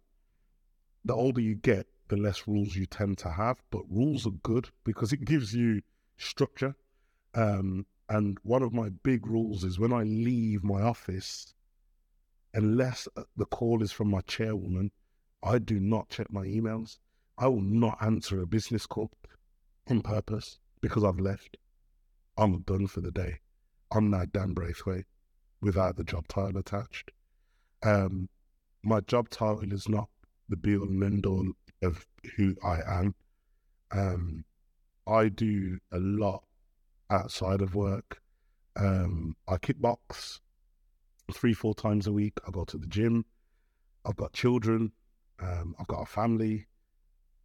[1.04, 3.62] The older you get, the less rules you tend to have.
[3.70, 5.82] But rules are good because it gives you
[6.16, 6.74] structure.
[7.34, 11.54] Um, and one of my big rules is when I leave my office,
[12.54, 14.90] unless uh, the call is from my chairwoman,
[15.42, 16.98] I do not check my emails.
[17.38, 19.10] I will not answer a business call
[19.88, 21.56] on purpose because I've left.
[22.38, 23.40] I'm done for the day.
[23.92, 25.06] I'm now Dan Braithwaite
[25.60, 27.10] without the job title attached.
[27.82, 28.28] Um,
[28.82, 30.08] my job title is not
[30.48, 33.14] the be all and end all of who I am.
[33.90, 34.44] Um,
[35.06, 36.42] I do a lot
[37.10, 38.20] outside of work.
[38.76, 40.40] Um, I kickbox
[41.32, 42.38] three, four times a week.
[42.46, 43.24] I go to the gym.
[44.04, 44.92] I've got children.
[45.40, 46.66] Um, I've got a family.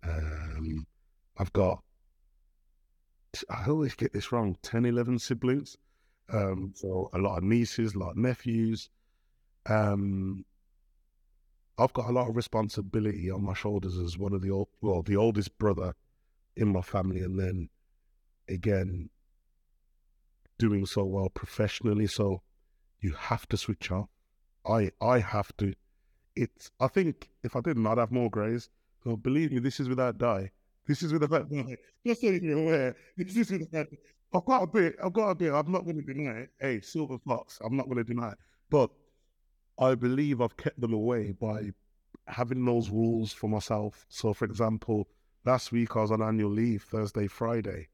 [0.04, 0.86] Um,
[1.38, 1.84] I've got,
[3.50, 5.78] I always get this wrong, 10, 11 siblings.
[6.32, 8.89] Um, so a lot of nieces, a lot of nephews.
[9.65, 10.45] Um,
[11.78, 15.02] I've got a lot of responsibility on my shoulders as one of the old, well,
[15.02, 15.93] the oldest brother
[16.56, 17.21] in my family.
[17.21, 17.69] And then
[18.47, 19.10] again,
[20.62, 22.06] doing so well professionally.
[22.06, 22.43] So
[23.00, 24.10] you have to switch off.
[24.65, 25.74] I I have to.
[26.36, 26.71] It's.
[26.80, 28.69] I think if I didn't, I'd have more grays.
[29.04, 30.52] So believe me, this is without die.
[30.88, 31.78] This is without die.
[32.06, 33.88] Just so you're aware, this is without.
[34.34, 34.95] I've got a bit.
[35.04, 35.52] I've got a bit.
[35.52, 36.50] I'm not going to deny it.
[36.60, 37.60] Hey, silver fox.
[37.65, 38.38] I'm not going to deny it.
[38.69, 38.91] But
[39.80, 41.71] I believe I've kept them away by
[42.28, 44.06] having those rules for myself.
[44.08, 45.10] So, for example,
[45.43, 47.89] last week I was on annual leave, Thursday, Friday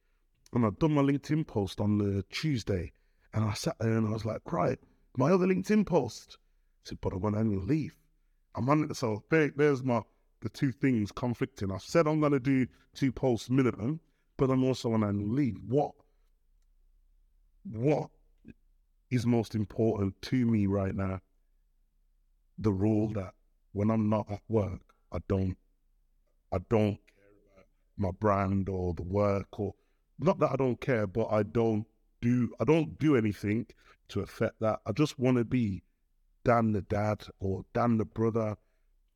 [0.53, 2.91] and I'd done my LinkedIn post on the Tuesday,
[3.33, 4.79] and I sat there and I was like, right,
[5.17, 6.37] my other LinkedIn post.
[6.39, 7.95] I said, but I'm on annual leave.
[8.55, 10.01] I'm on it, so there, there's my
[10.41, 11.71] the two things conflicting.
[11.71, 13.99] I said I'm gonna do two posts minimum,
[14.37, 15.57] but I'm also on annual leave.
[15.67, 15.91] What
[17.63, 18.09] what
[19.09, 21.21] is most important to me right now?
[22.57, 23.33] The rule that
[23.73, 24.81] when I'm not at work,
[25.11, 25.57] I don't
[26.51, 27.65] I don't care about
[27.97, 29.73] my brand or the work or
[30.19, 31.85] not that I don't care, but I don't
[32.21, 33.67] do I don't do anything
[34.09, 34.79] to affect that.
[34.85, 35.83] I just want to be
[36.43, 38.55] Dan the dad or Dan the brother,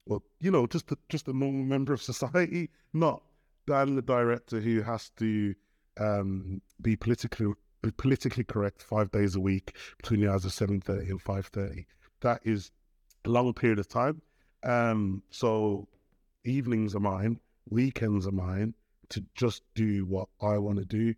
[0.05, 3.23] or you know, just a, just a normal member of society, not
[3.67, 5.55] Dan the director who has to
[5.99, 7.53] um, be politically
[7.97, 11.85] politically correct five days a week between the hours of seven thirty and five thirty.
[12.21, 12.71] That is
[13.25, 14.21] a long period of time.
[14.63, 15.87] Um, so
[16.43, 18.75] evenings are mine, weekends are mine,
[19.11, 21.13] to just do what I want to do,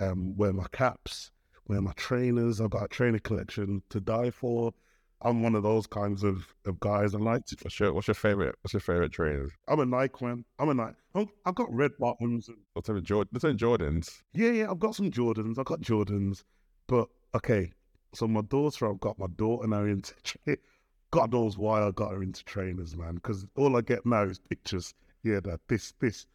[0.00, 1.30] um, wear my caps,
[1.68, 2.60] wear my trainers.
[2.60, 4.72] I've got a trainer collection to die for.
[5.22, 7.14] I'm one of those kinds of, of guys.
[7.14, 7.56] I like to.
[7.62, 9.50] What's your What's your favorite What's your favorite trainers?
[9.66, 10.44] I'm a Nike man.
[10.58, 10.96] I'm a Nike.
[11.14, 12.48] Oh, I've got red bottoms.
[12.48, 13.28] And, What's Jordan?
[13.32, 14.22] What's Jordans?
[14.34, 14.70] Yeah, yeah.
[14.70, 15.58] I've got some Jordans.
[15.58, 16.44] I've got Jordans.
[16.86, 17.72] But okay,
[18.14, 20.14] so my daughter, I've got my daughter now into.
[21.12, 23.14] God knows why I got her into trainers, man.
[23.14, 24.92] Because all I get now is pictures.
[25.22, 26.26] Yeah, that this this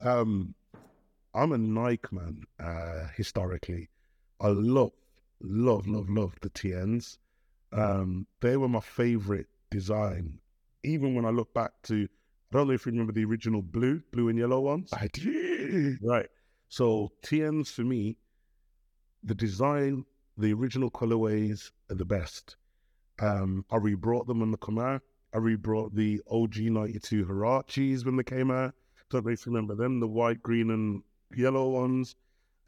[0.00, 0.54] um,
[1.34, 2.44] I'm a Nike man.
[2.58, 3.88] Uh, historically,
[4.40, 4.92] I love,
[5.40, 7.18] love, love, love the TNs.
[7.72, 10.38] Um, they were my favorite design.
[10.84, 12.08] Even when I look back to,
[12.52, 14.90] I don't know if you remember the original blue, blue and yellow ones.
[14.92, 15.98] I do.
[16.02, 16.28] Right.
[16.68, 18.16] So TNs for me,
[19.24, 20.04] the design,
[20.38, 22.56] the original colorways are the best.
[23.18, 25.02] Um, I rebrought them when they come out.
[25.34, 28.74] I rebrought the OG 92 Huaraches when they came out.
[29.10, 31.02] Don't know if you remember them, the white, green, and
[31.34, 32.16] yellow ones.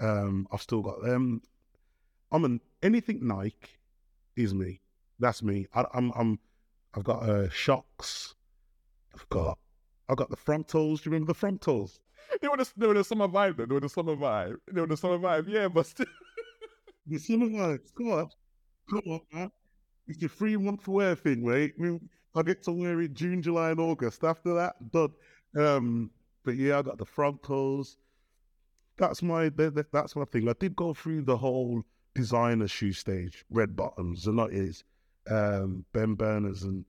[0.01, 1.43] Um, I've still got them.
[2.31, 3.79] I'm an anything Nike
[4.37, 4.81] is me.
[5.19, 5.67] That's me.
[5.75, 6.39] I, I'm I'm
[6.95, 8.35] I've got uh, Shox.
[9.15, 9.59] I've got
[10.09, 11.01] I've got the frontals.
[11.01, 12.01] Do you remember the frontals?
[12.41, 13.57] They were the, they were the summer vibe.
[13.57, 13.67] Though.
[13.67, 14.57] They were the summer vibe.
[14.71, 15.49] They were the summer vibe.
[15.49, 16.07] Yeah, but still.
[17.11, 17.81] The summer vibe.
[17.97, 18.29] Come on,
[18.91, 19.51] come on, man.
[20.07, 21.73] It's your three month wear thing, mate.
[21.79, 21.99] We,
[22.35, 24.25] I get to wear it June, July, and August.
[24.25, 25.13] After that, done.
[25.57, 26.11] Um,
[26.45, 27.97] but yeah, I got the frontals.
[28.97, 30.49] That's my that, that- that's my thing.
[30.49, 31.83] I did go through the whole
[32.15, 34.85] designer shoe stage, red bottoms, and that is
[35.31, 36.63] um, Ben Berners.
[36.63, 36.85] and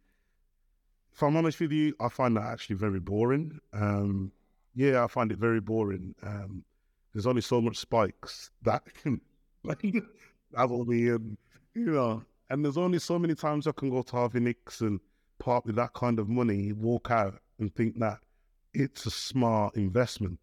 [1.14, 3.60] if I'm honest with you, I find that actually very boring.
[3.74, 4.32] Um,
[4.76, 6.16] yeah, I find it very boring.
[6.24, 6.64] Um,
[7.14, 9.20] there's only so much spikes that can
[10.54, 11.30] that'll be you
[11.76, 15.00] know, and there's only so many times I can go to Harvey Nicks and
[15.40, 18.20] part with that kind of money, walk out and think that
[18.74, 20.40] it's a smart investment.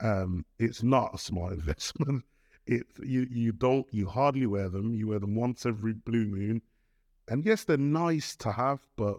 [0.00, 2.24] Um, it's not a smart investment.
[2.66, 4.94] It you you don't you hardly wear them.
[4.94, 6.62] You wear them once every blue moon,
[7.28, 9.18] and yes, they're nice to have, but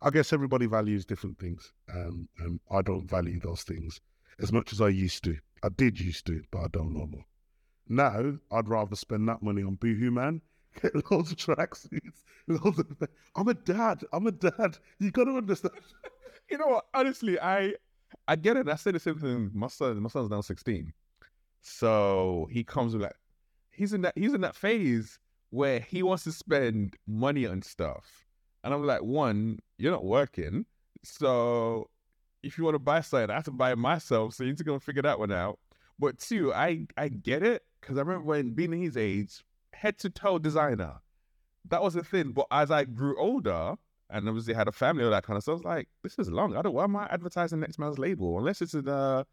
[0.00, 1.72] I guess everybody values different things.
[1.92, 4.00] Um, and I don't value those things
[4.40, 5.36] as much as I used to.
[5.62, 7.24] I did used to, but I don't no more.
[7.88, 10.40] Now I'd rather spend that money on Boohoo Man,
[10.82, 12.22] get loads of tracksuits.
[12.46, 14.04] loads of- I'm a dad.
[14.12, 14.78] I'm a dad.
[14.98, 15.74] You got to understand.
[16.50, 16.86] you know what?
[16.94, 17.74] Honestly, I
[18.26, 18.68] I get it.
[18.68, 19.50] I say the same thing.
[19.54, 20.92] My son, my son's now sixteen,
[21.62, 23.16] so he comes with like
[23.72, 25.18] he's in that he's in that phase
[25.50, 28.26] where he wants to spend money on stuff,
[28.64, 30.66] and I'm like, one, you're not working,
[31.04, 31.88] so
[32.42, 34.34] if you want to buy something, I have to buy it myself.
[34.34, 35.58] So you need to go figure that one out.
[35.98, 40.10] But two, I I get it because I remember when being his age, head to
[40.10, 41.00] toe designer,
[41.68, 42.32] that was a thing.
[42.32, 43.76] But as I grew older,
[44.10, 45.52] and obviously had a family, all that kind of stuff.
[45.52, 46.56] I was like, this is long.
[46.56, 46.74] I don't.
[46.74, 48.38] Why am I advertising next man's label?
[48.38, 49.24] Unless it's in uh,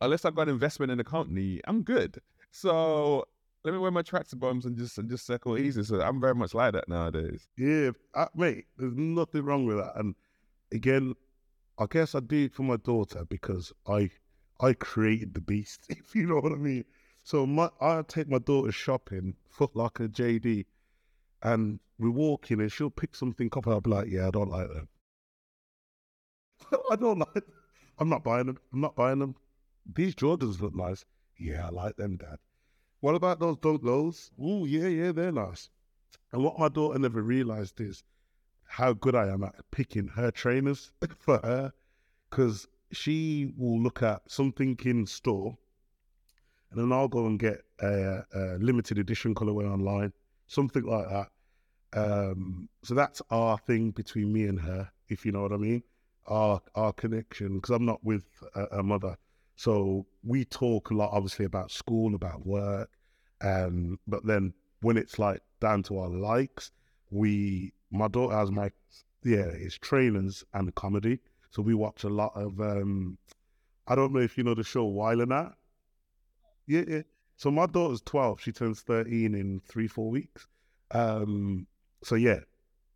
[0.00, 2.18] unless I've got investment in the company, I'm good.
[2.50, 3.24] So
[3.64, 5.82] let me wear my tracksuit bottoms and just and just circle easy.
[5.84, 7.48] So I'm very much like that nowadays.
[7.56, 9.92] Yeah, uh, mate, there's nothing wrong with that.
[9.96, 10.14] And
[10.72, 11.14] again,
[11.78, 14.10] I guess I do it for my daughter because I
[14.60, 16.84] I created the beast, if you know what I mean.
[17.24, 20.66] So my I take my daughter shopping, Foot Locker, JD,
[21.42, 24.50] and we walk in and she'll pick something up I'll be like, yeah, I don't
[24.50, 24.88] like them.
[26.90, 27.44] I don't like them.
[27.98, 28.58] I'm not buying them.
[28.72, 29.36] I'm not buying them.
[29.94, 31.04] These Jordans look nice.
[31.38, 32.38] Yeah, I like them, Dad.
[33.00, 34.30] What about those Dunk Lows?
[34.40, 35.70] Oh, yeah, yeah, they're nice.
[36.32, 38.04] And what my daughter never realized is
[38.64, 41.72] how good I am at picking her trainers for her.
[42.30, 45.56] Because she will look at something in store
[46.72, 50.12] and then I'll go and get a, a limited edition colorway online,
[50.46, 51.28] something like that.
[51.94, 55.82] Um, so that's our thing between me and her, if you know what I mean.
[56.26, 58.24] Our our connection, because I'm not with
[58.54, 59.16] a, a mother,
[59.56, 62.90] so we talk a lot, obviously, about school, about work,
[63.42, 66.70] um, but then when it's like down to our likes,
[67.10, 68.70] we my daughter has my
[69.24, 71.20] yeah, it's trainers and comedy.
[71.50, 73.18] So we watch a lot of um
[73.86, 75.52] I don't know if you know the show While and That.
[76.66, 77.02] Yeah, yeah.
[77.36, 80.46] So my daughter's twelve, she turns thirteen in three, four weeks.
[80.90, 81.66] Um
[82.02, 82.40] so yeah,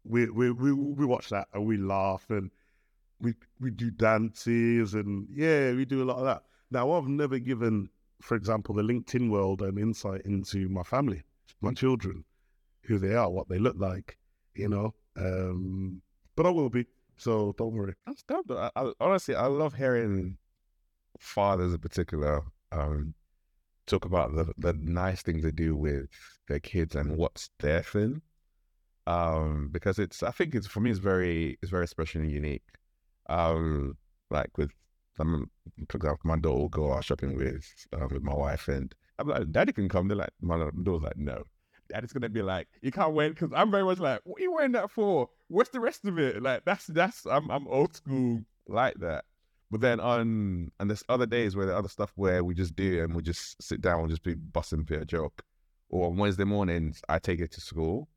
[0.05, 2.51] we we we, we watch that and we laugh and
[3.21, 6.43] we we do dances and yeah, we do a lot of that.
[6.71, 7.89] Now I've never given,
[8.21, 11.23] for example, the LinkedIn world an insight into my family,
[11.61, 12.25] my children,
[12.83, 14.19] who they are, what they look like,
[14.55, 14.95] you know.
[15.17, 16.03] Um,
[16.35, 17.95] but I will be, so don't worry.
[18.07, 18.51] That's dope.
[18.51, 20.37] I, I, honestly, I love hearing
[21.19, 22.43] fathers in particular
[22.73, 23.15] um,
[23.87, 26.09] talk about the the nice things they do with
[26.49, 28.21] their kids and what's their thing.
[29.07, 32.65] Um, because it's, I think it's for me, it's very, it's very special and unique.
[33.29, 33.97] Um,
[34.31, 34.71] like with,
[35.19, 35.51] um,
[35.89, 39.51] for example, my daughter go out shopping with uh, with my wife, and I'm like,
[39.51, 41.43] "Daddy can come." They're like, my daughter's like, "No."
[41.89, 44.53] Daddy's gonna be like, "You can't wait," because I'm very much like, "What are you
[44.53, 45.29] wearing that for?
[45.49, 49.25] What's the rest of it?" Like that's that's I'm I'm old school like that.
[49.71, 53.03] But then on and there's other days where the other stuff where we just do
[53.03, 55.43] and we just sit down and just be busting for a joke.
[55.89, 58.09] Or on Wednesday mornings, I take it to school,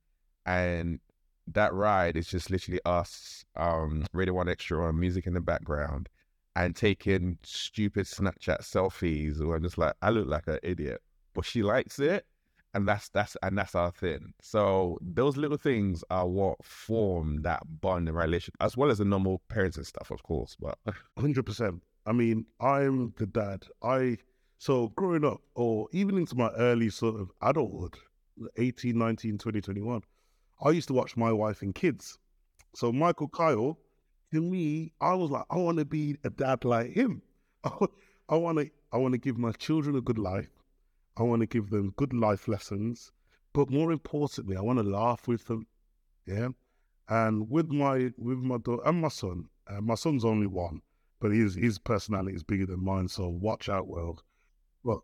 [0.46, 1.00] and
[1.48, 6.10] that ride is just literally us, um, Radio One Extra on music in the background,
[6.56, 9.44] and taking stupid Snapchat selfies.
[9.44, 11.02] Where I'm just like, I look like an idiot,
[11.34, 12.26] but she likes it,
[12.74, 14.34] and that's that's and that's our thing.
[14.42, 19.06] So those little things are what form that bond and relation, as well as the
[19.06, 20.56] normal parents and stuff, of course.
[20.60, 20.78] But
[21.18, 23.66] Hundred percent, I mean, I'm the dad.
[23.84, 24.18] I
[24.58, 27.96] so growing up, or even into my early sort of adulthood,
[28.58, 30.02] 18, 19, 20, 21,
[30.62, 32.18] I used to watch my wife and kids.
[32.76, 33.80] So Michael Kyle,
[34.34, 37.22] to me, I was like, I want to be a dad like him.
[37.64, 40.50] I want to, I want to give my children a good life.
[41.18, 43.12] I want to give them good life lessons,
[43.54, 45.68] but more importantly, I want to laugh with them.
[46.26, 46.50] Yeah,
[47.10, 49.50] and with my with my daughter and my son.
[49.68, 50.82] Uh, my son's only one,
[51.20, 53.08] but his his personality is bigger than mine.
[53.08, 54.24] So watch out, world.
[54.84, 55.04] Well,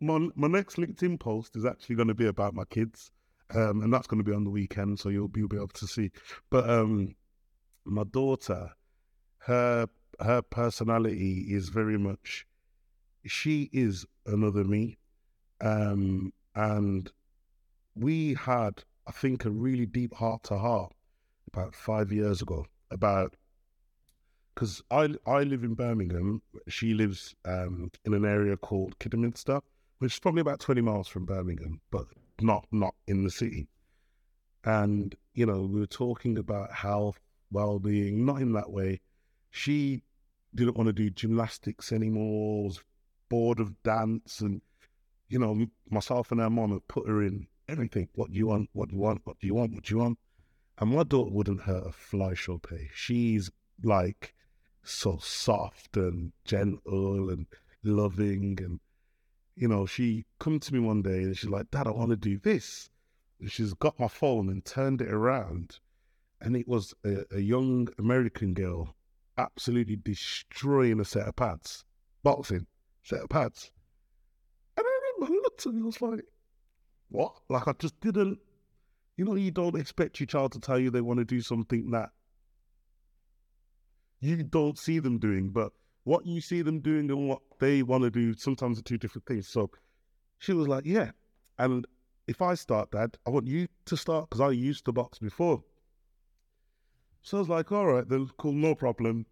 [0.00, 3.12] my my next LinkedIn post is actually going to be about my kids,
[3.54, 5.86] um, and that's going to be on the weekend, so you'll, you'll be able to
[5.86, 6.10] see.
[6.50, 7.14] But um,
[7.84, 8.70] my daughter,
[9.38, 9.88] her
[10.20, 12.46] her personality is very much
[13.26, 14.98] she is another me,
[15.60, 17.10] um, and
[17.94, 20.92] we had I think a really deep heart to heart
[21.52, 23.34] about five years ago about
[24.54, 26.42] because I I live in Birmingham.
[26.68, 29.60] She lives um, in an area called Kidderminster,
[29.98, 32.06] which is probably about twenty miles from Birmingham, but
[32.42, 33.68] not not in the city.
[34.64, 37.18] And you know, we were talking about health,
[37.50, 39.00] well-being, not in that way.
[39.50, 40.02] She
[40.54, 42.64] didn't want to do gymnastics anymore.
[42.64, 42.82] Was
[43.28, 44.60] bored of dance, and
[45.28, 48.08] you know, myself and her mom have put her in everything.
[48.14, 48.68] What do you want?
[48.72, 49.20] What do you want?
[49.24, 49.72] What do you want?
[49.72, 50.18] What do you want?
[50.78, 52.88] And my daughter wouldn't hurt a fly, Chopé.
[52.92, 53.50] She's
[53.82, 54.34] like
[54.82, 57.46] so soft and gentle and
[57.82, 58.80] loving and
[59.60, 62.16] you know she come to me one day and she's like dad i want to
[62.16, 62.88] do this.
[63.40, 65.78] And she's got my phone and turned it around
[66.40, 68.94] and it was a, a young american girl
[69.36, 71.84] absolutely destroying a set of pads
[72.22, 72.66] boxing
[73.02, 73.70] set of pads.
[74.78, 76.24] And i remember I looked at me I was like
[77.10, 77.34] what?
[77.50, 78.38] Like i just didn't
[79.18, 81.90] you know you don't expect your child to tell you they want to do something
[81.90, 82.08] that
[84.20, 85.72] you don't see them doing, but
[86.04, 89.26] what you see them doing and what they want to do sometimes are two different
[89.26, 89.48] things.
[89.48, 89.70] So
[90.38, 91.10] she was like, Yeah.
[91.58, 91.86] And
[92.26, 95.62] if I start, Dad, I want you to start because I used to box before.
[97.22, 99.26] So I was like, All right, then cool, no problem.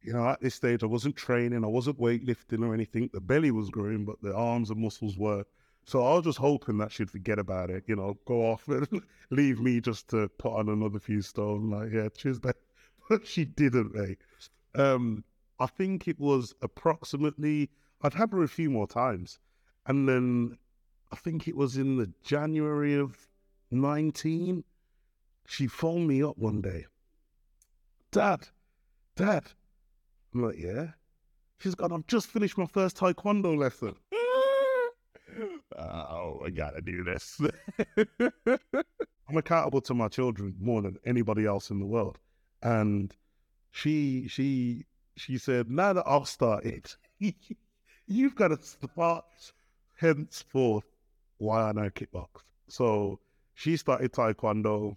[0.00, 3.08] You know, at this stage, I wasn't training, I wasn't weightlifting or anything.
[3.12, 5.44] The belly was growing, but the arms and muscles were.
[5.84, 8.86] So I was just hoping that she'd forget about it, you know, go off and
[9.30, 11.70] leave me just to put on another few stone.
[11.70, 12.54] Like, yeah, cheers, babe.
[13.08, 14.18] But she didn't, mate.
[14.76, 15.24] Um,
[15.62, 19.38] I think it was approximately, I'd had her a few more times.
[19.86, 20.58] And then
[21.12, 23.28] I think it was in the January of
[23.70, 24.64] 19,
[25.46, 26.86] she phoned me up one day.
[28.10, 28.48] Dad,
[29.14, 29.44] Dad.
[30.34, 30.88] I'm like, yeah.
[31.58, 33.94] She's gone, I've just finished my first Taekwondo lesson.
[35.78, 37.40] oh, I gotta do this.
[39.28, 42.18] I'm accountable to my children more than anybody else in the world
[42.62, 43.14] and
[43.70, 44.84] she she
[45.16, 46.92] she said, "Now that I've started,
[48.06, 49.24] you've got to start
[49.94, 50.84] henceforth
[51.38, 53.20] why I know kickbox." So
[53.54, 54.96] she started taekwondo.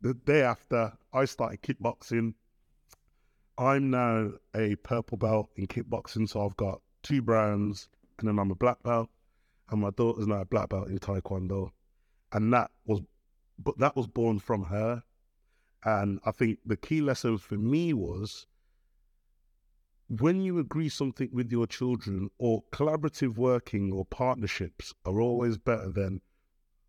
[0.00, 2.34] The day after, I started kickboxing.
[3.56, 7.88] I'm now a purple belt in kickboxing, so I've got two browns,
[8.18, 9.08] and then I'm a black belt,
[9.70, 11.70] and my daughter's now a black belt in taekwondo,
[12.32, 13.00] and that was,
[13.58, 15.04] but that was born from her
[15.84, 18.46] and I think the key lesson for me was
[20.20, 25.90] when you agree something with your children or collaborative working or partnerships are always better
[25.90, 26.20] than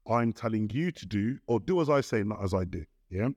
[0.08, 2.86] I'm telling you to do or do as I say, not as I do.
[3.10, 3.30] Yeah.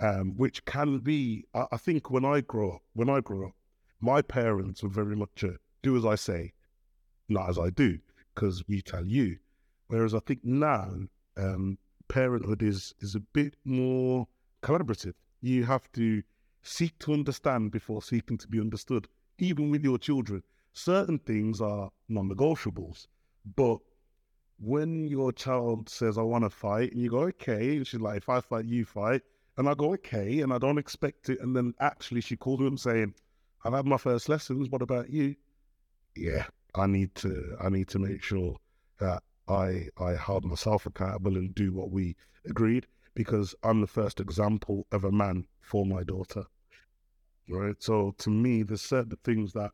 [0.00, 3.54] Um, which can be, I, I think when I grow up, when I grew up,
[4.00, 6.52] my parents were very much a do as I say,
[7.28, 7.98] not as I do,
[8.34, 9.38] because we tell you.
[9.88, 10.92] Whereas I think now,
[11.36, 14.28] um, parenthood is is a bit more
[14.62, 15.14] collaborative.
[15.40, 16.22] You have to
[16.62, 19.08] seek to understand before seeking to be understood,
[19.38, 20.42] even with your children.
[20.72, 23.06] Certain things are non negotiables,
[23.56, 23.78] but
[24.60, 28.18] when your child says, I want to fight, and you go, okay, and she's like,
[28.18, 29.22] if I fight, you fight.
[29.56, 31.40] And I go, okay, and I don't expect it.
[31.40, 33.14] And then actually she calls me saying,
[33.64, 34.68] I've had my first lessons.
[34.68, 35.34] What about you?
[36.16, 38.56] Yeah, I need to, I need to make sure
[39.00, 42.16] that I, I hold myself accountable and do what we
[42.46, 46.44] agreed because I'm the first example of a man for my daughter.
[47.48, 47.76] Right.
[47.78, 49.70] So to me, there's certain things that,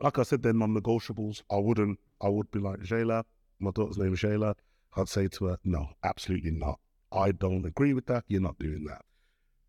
[0.00, 1.42] like I said, they're non negotiables.
[1.50, 3.24] I wouldn't, I would be like, Jayla,
[3.60, 4.42] my daughter's name is mm-hmm.
[4.42, 4.54] Jayla.
[4.96, 6.78] I'd say to her, no, absolutely not.
[7.12, 8.24] I don't agree with that.
[8.28, 9.02] You're not doing that.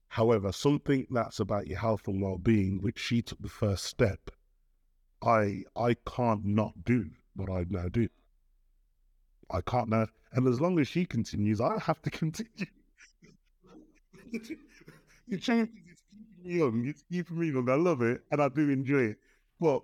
[0.10, 4.32] However, something that's about your health and well being, which she took the first step,
[5.22, 8.08] I I can't not do what I now do.
[9.49, 10.08] I can't now.
[10.32, 12.68] And as long as she continues, I have to continue.
[15.28, 15.87] the chances is keeping me
[16.48, 16.86] young.
[16.86, 17.70] It's keeping me young.
[17.70, 19.18] I love it and I do enjoy it.
[19.60, 19.82] But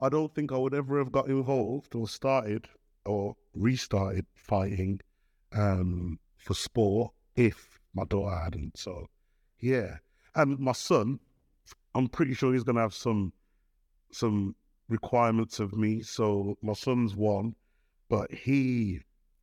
[0.00, 2.68] I don't think I would ever have got involved or started
[3.04, 5.00] or restarted fighting
[5.52, 8.76] um, for sport if my daughter hadn't.
[8.76, 9.06] So,
[9.60, 9.96] yeah.
[10.34, 11.20] And my son,
[11.94, 13.32] I'm pretty sure he's going to have some
[14.10, 14.54] some
[14.88, 16.02] requirements of me.
[16.02, 17.54] So my son's one,
[18.08, 19.00] but he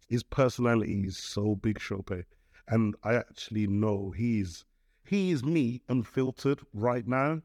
[0.07, 2.11] his personality is so big, Chope.
[2.67, 4.65] And I actually know he's
[5.09, 7.41] he's me unfiltered right now.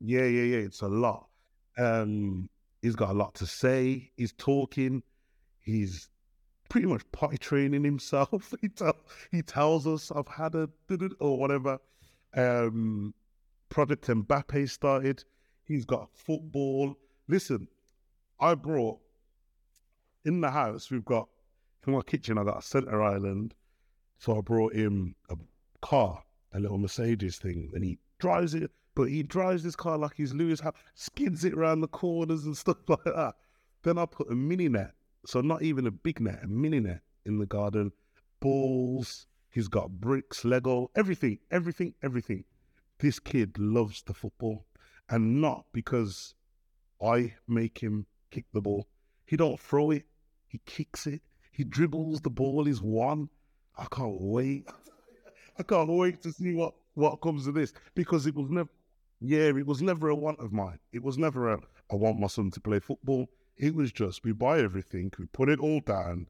[0.00, 0.64] Yeah, yeah, yeah.
[0.64, 1.28] It's a lot.
[1.76, 2.48] Um,
[2.80, 4.10] he's got a lot to say.
[4.16, 5.02] He's talking.
[5.60, 6.08] He's
[6.70, 8.54] pretty much potty training himself.
[8.62, 8.96] he, tell,
[9.30, 10.70] he tells us I've had a
[11.20, 11.78] or whatever.
[12.34, 13.12] Um,
[13.68, 15.24] Project Mbappe started.
[15.64, 16.96] He's got football.
[17.28, 17.68] Listen,
[18.40, 18.98] I brought
[20.24, 20.90] in the house.
[20.90, 21.28] We've got
[21.82, 22.38] from my kitchen.
[22.38, 23.54] I got a center island,
[24.18, 25.36] so I brought him a
[25.82, 26.22] car,
[26.52, 28.70] a little Mercedes thing, and he drives it.
[28.94, 30.60] But he drives this car like he's Lewis,
[30.94, 33.34] skids it around the corners and stuff like that.
[33.82, 34.92] Then I put a mini net,
[35.24, 37.92] so not even a big net, a mini net in the garden,
[38.40, 39.26] balls.
[39.48, 42.44] He's got bricks, Lego, everything, everything, everything.
[42.98, 44.66] This kid loves the football,
[45.08, 46.34] and not because
[47.02, 48.86] I make him kick the ball.
[49.24, 50.06] He don't throw it;
[50.46, 51.22] he kicks it.
[51.50, 52.64] He dribbles the ball.
[52.64, 53.30] He's one.
[53.76, 54.68] I can't wait.
[55.60, 58.70] I can't wait to see what what comes of this because it was never.
[59.20, 60.78] Yeah, it was never a want of mine.
[60.94, 61.58] It was never a
[61.92, 63.28] I want my son to play football.
[63.58, 66.28] It was just we buy everything, we put it all down,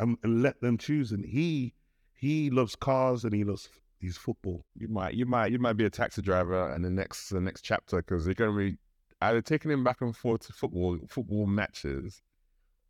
[0.00, 1.12] and, and let them choose.
[1.12, 1.74] And he
[2.12, 3.68] he loves cars and he loves
[4.00, 4.64] his football.
[4.74, 7.62] You might you might you might be a taxi driver in the next the next
[7.62, 8.78] chapter because you're going to be
[9.22, 12.20] either taking him back and forth to football football matches,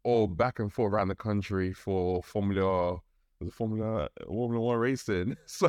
[0.05, 3.01] or back and forth around the country for Formula
[3.41, 5.36] the Formula Formula One racing.
[5.47, 5.68] So.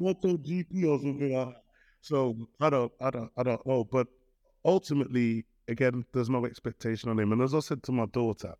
[0.00, 1.62] MotoGP or something that.
[2.00, 3.84] So I don't, I don't, I don't know.
[3.84, 4.08] But
[4.64, 7.32] ultimately, again, there's no expectation on him.
[7.32, 8.54] And as I said to my daughter,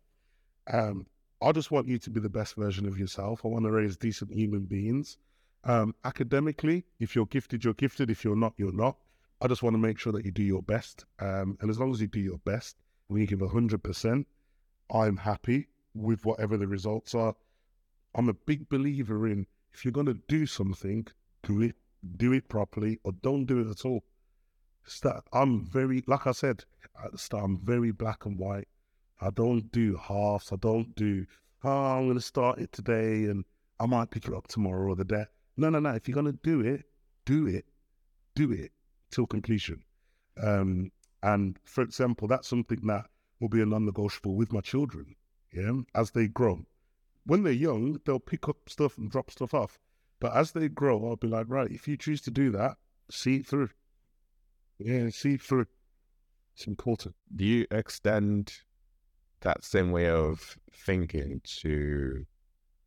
[0.71, 1.05] um,
[1.41, 3.41] I just want you to be the best version of yourself.
[3.43, 5.17] I want to raise decent human beings.
[5.65, 8.09] Um, academically, if you're gifted, you're gifted.
[8.09, 8.97] If you're not, you're not.
[9.41, 11.05] I just want to make sure that you do your best.
[11.19, 12.77] Um, and as long as you do your best,
[13.07, 14.25] when you give 100%,
[14.93, 17.35] I'm happy with whatever the results are.
[18.15, 21.07] I'm a big believer in if you're going to do something,
[21.41, 21.75] do it,
[22.17, 24.03] do it properly, or don't do it at all.
[25.31, 26.63] I'm very, like I said
[27.03, 28.67] at the start, I'm very black and white.
[29.21, 30.51] I don't do halves.
[30.51, 31.25] I don't do,
[31.63, 33.45] oh, I'm going to start it today and
[33.79, 35.25] I might pick it up tomorrow or the day.
[35.57, 35.91] No, no, no.
[35.91, 36.83] If you're going to do it,
[37.25, 37.65] do it,
[38.35, 38.71] do it
[39.09, 39.81] till completion.
[40.41, 40.91] Um,
[41.21, 43.05] and for example, that's something that
[43.39, 45.15] will be a non-negotiable with my children.
[45.53, 46.65] Yeah, as they grow.
[47.25, 49.79] When they're young, they'll pick up stuff and drop stuff off.
[50.19, 52.77] But as they grow, I'll be like, right, if you choose to do that,
[53.09, 53.69] see it through.
[54.77, 55.67] Yeah, see it through.
[56.55, 57.15] It's important.
[57.35, 58.53] Do you extend
[59.41, 62.25] that same way of thinking to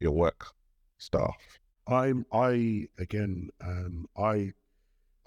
[0.01, 0.47] your work
[0.99, 1.59] staff?
[1.87, 4.53] I'm I again um, I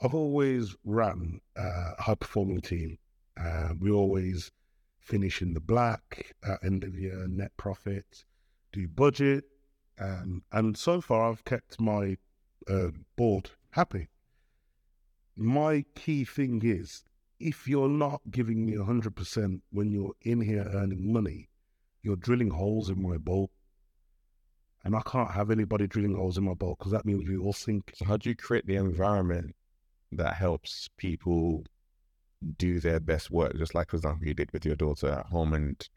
[0.02, 2.98] I've always ran a high performing team.
[3.40, 4.52] Uh, we always
[5.00, 8.26] finish in the black at end of year net profit,
[8.72, 9.46] do budget,
[10.00, 12.18] um, and so far, I've kept my
[12.68, 14.10] uh, board happy.
[15.36, 17.04] My key thing is
[17.40, 21.50] if you're not giving me 100% when you're in here earning money,
[22.04, 23.50] you're drilling holes in my boat.
[24.84, 27.54] And I can't have anybody drilling holes in my boat because that means we all
[27.54, 27.92] sink.
[27.96, 29.56] So, how do you create the environment
[30.14, 31.66] that helps people
[32.58, 33.58] do their best work?
[33.58, 35.88] Just like, for example, you did with your daughter at home and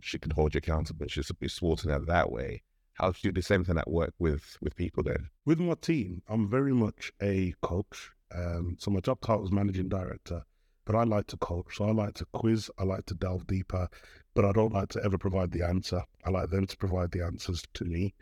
[0.00, 1.06] she can hold you accountable.
[1.08, 2.62] She's be supporting her that way
[2.94, 5.28] how do you do the same thing at work with with people then?
[5.44, 8.10] With my team, I'm very much a coach.
[8.34, 10.42] Um, so my job title is managing director,
[10.84, 11.76] but I like to coach.
[11.76, 12.70] So I like to quiz.
[12.78, 13.88] I like to delve deeper,
[14.34, 16.02] but I don't like to ever provide the answer.
[16.24, 18.14] I like them to provide the answers to me.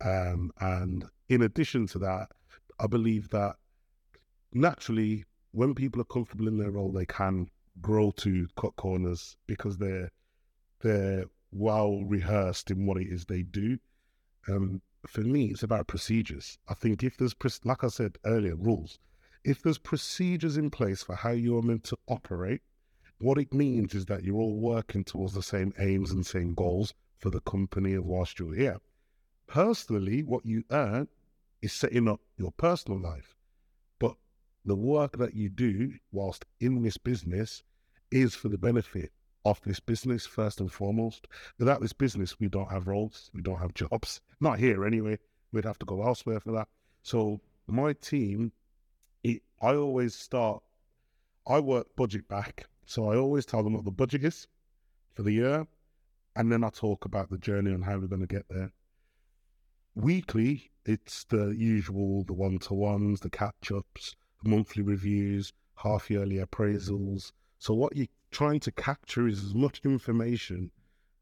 [0.00, 2.28] Um, and in addition to that,
[2.78, 3.56] I believe that
[4.52, 7.48] naturally, when people are comfortable in their role, they can
[7.80, 10.10] grow to cut corners because they're
[10.80, 13.78] they're well rehearsed in what it is they do.
[14.48, 16.58] Um, for me, it's about procedures.
[16.68, 18.98] I think if there's, like I said earlier, rules.
[19.44, 22.60] If there's procedures in place for how you're meant to operate,
[23.18, 26.94] what it means is that you're all working towards the same aims and same goals
[27.18, 28.78] for the company of whilst you're here.
[29.46, 31.08] Personally, what you earn
[31.60, 33.34] is setting up your personal life.
[33.98, 34.16] But
[34.64, 37.62] the work that you do whilst in this business
[38.10, 39.12] is for the benefit
[39.44, 41.26] of this business first and foremost.
[41.58, 44.20] Without this business, we don't have roles, we don't have jobs.
[44.40, 45.18] Not here anyway.
[45.52, 46.68] We'd have to go elsewhere for that.
[47.02, 48.52] So my team
[49.22, 50.62] it, I always start.
[51.46, 54.46] I work budget back, so I always tell them what the budget is
[55.14, 55.66] for the year,
[56.36, 58.72] and then I talk about the journey and how we're going to get there.
[59.94, 66.36] Weekly, it's the usual, the one to ones, the catch ups, monthly reviews, half yearly
[66.36, 67.32] appraisals.
[67.58, 70.70] So what you're trying to capture as much information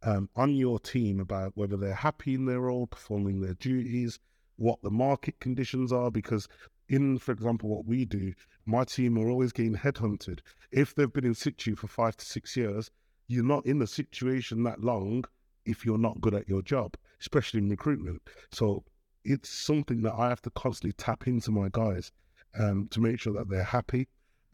[0.02, 4.18] um, on your team about whether they're happy in their role, performing their duties,
[4.56, 6.11] what the market conditions are.
[6.11, 6.48] Because
[6.88, 8.32] in, for example, what we do,
[8.66, 10.40] my team are always getting headhunted.
[10.70, 12.90] If they've been in situ for five to six years,
[13.26, 15.24] you're not in the situation that long
[15.64, 18.22] if you're not good at your job, especially in recruitment.
[18.52, 18.84] So
[19.24, 22.11] it's something that I have to constantly tap into my guys
[22.59, 24.09] um, to make sure that they're happy.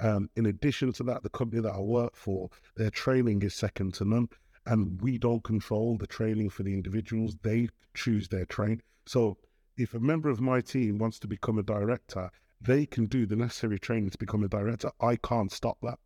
[0.05, 3.95] Um, in addition to that, the company that I work for, their training is second
[3.95, 4.29] to none
[4.67, 7.37] and we don't control the training for the individuals.
[7.43, 8.83] They choose their train.
[9.07, 9.39] So
[9.77, 12.31] if a member of my team wants to become a director,
[12.61, 14.91] they can do the necessary training to become a director.
[15.01, 15.99] I can't stop that.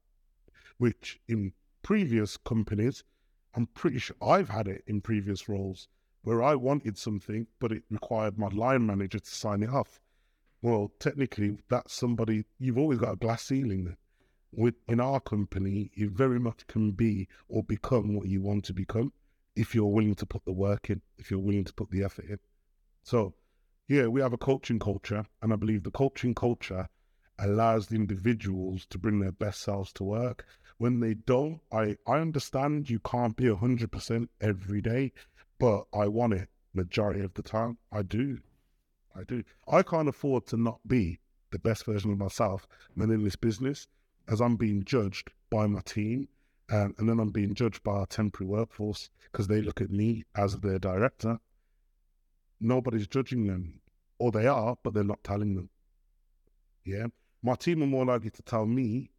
[0.79, 3.05] Which in previous companies,
[3.55, 5.89] I'm pretty sure I've had it in previous roles
[6.23, 10.01] where I wanted something, but it required my line manager to sign it off.
[10.61, 13.97] Well, technically, that's somebody, you've always got a glass ceiling
[14.53, 18.73] with in our company, you very much can be or become what you want to
[18.73, 19.13] become
[19.55, 22.25] if you're willing to put the work in, if you're willing to put the effort
[22.25, 22.39] in.
[23.03, 23.35] So,
[23.89, 26.89] yeah, we have a coaching culture, and I believe the coaching culture
[27.39, 30.45] allows the individuals to bring their best selves to work.
[30.79, 35.13] When they don't, I, I understand you can't be 100% every day,
[35.59, 37.79] but I want it majority of the time.
[37.93, 38.39] I do.
[39.19, 39.43] I do.
[39.67, 41.19] I can't afford to not be
[41.51, 43.89] the best version of myself when in this business
[44.29, 46.29] as I'm being judged by my team,
[46.71, 50.25] um, and then I'm being judged by our temporary workforce because they look at me
[50.37, 51.39] as their director.
[52.61, 53.81] Nobody's judging them,
[54.19, 55.71] or they are, but they're not telling them.
[56.85, 57.07] Yeah,
[57.43, 59.11] my team are more likely to tell me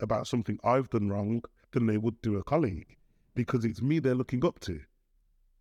[0.00, 2.96] about something I've done wrong than they would do a colleague
[3.34, 4.80] because it's me they're looking up to.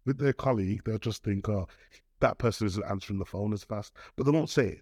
[0.04, 1.68] With their colleague, they'll just think, oh,
[2.22, 4.82] that person isn't answering the phone as fast, but they won't say it.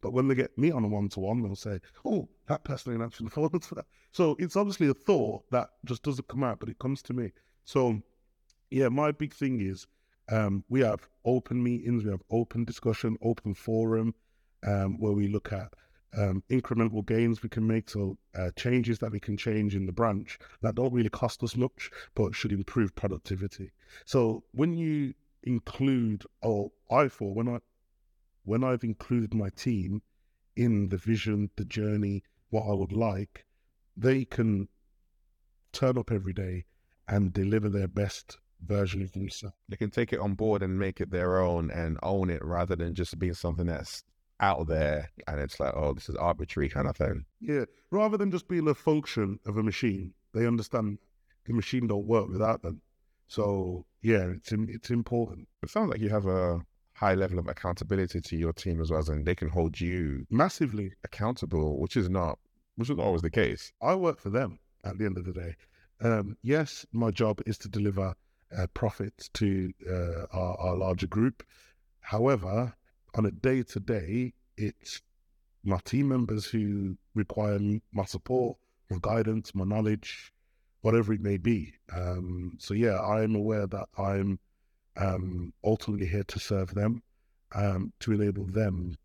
[0.00, 2.92] But when they get me on a one to one, they'll say, "Oh, that person
[2.92, 6.44] ain't answering the phone for that." So it's obviously a thought that just doesn't come
[6.44, 7.32] out, but it comes to me.
[7.64, 8.02] So
[8.70, 9.86] yeah, my big thing is
[10.30, 14.14] um, we have open meetings, we have open discussion, open forum,
[14.66, 15.72] um, where we look at
[16.16, 19.92] um, incremental gains we can make, so uh, changes that we can change in the
[19.92, 23.70] branch that don't really cost us much, but should improve productivity.
[24.04, 25.14] So when you
[25.44, 27.60] include, or I for when I
[28.44, 30.02] when I've included my team
[30.56, 33.46] in the vision, the journey, what I would like,
[33.96, 34.68] they can
[35.72, 36.66] turn up every day
[37.08, 39.56] and deliver their best version of themselves.
[39.68, 42.76] They can take it on board and make it their own and own it rather
[42.76, 44.04] than just being something that's
[44.40, 47.24] out there and it's like, oh, this is arbitrary kind of thing.
[47.40, 50.98] Yeah, rather than just being a function of a machine, they understand
[51.46, 52.80] the machine don't work without them.
[53.26, 55.48] So yeah, it's it's important.
[55.62, 56.60] It sounds like you have a
[56.92, 60.92] high level of accountability to your team as well, and they can hold you massively
[61.04, 62.38] accountable, which is not
[62.76, 63.72] which is not always the case.
[63.80, 65.56] I work for them at the end of the day.
[66.02, 68.14] Um, yes, my job is to deliver
[68.54, 71.42] uh, profits to uh, our, our larger group.
[72.00, 72.74] However,
[73.14, 75.00] on a day to day, it's
[75.64, 77.58] my team members who require
[77.92, 78.58] my support,
[78.90, 80.33] my guidance, my knowledge,
[80.84, 81.72] whatever it may be.
[81.94, 84.38] Um, so yeah, I'm aware that I'm
[84.98, 87.02] um, ultimately here to serve them,
[87.54, 88.98] um, to enable them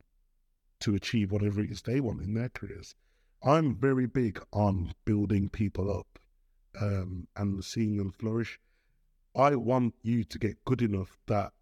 [0.82, 2.96] to achieve whatever it is they want in their careers.
[3.42, 6.20] I'm very big on building people up
[6.82, 8.60] um, and seeing them flourish.
[9.34, 11.54] I want you to get good enough that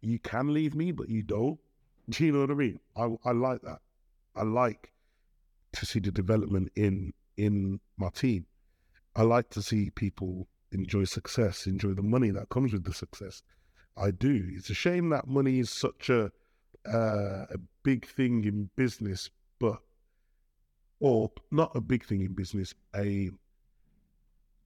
[0.00, 1.58] you can leave me, but you don't.
[2.08, 2.80] Do you know what I mean?
[2.96, 3.80] I, I like that.
[4.34, 4.92] I like
[5.74, 8.46] to see the development in in my team.
[9.16, 13.42] I like to see people enjoy success, enjoy the money that comes with the success.
[13.96, 14.48] I do.
[14.52, 16.32] It's a shame that money is such a
[16.86, 19.78] uh, a big thing in business, but
[21.00, 23.30] or not a big thing in business, a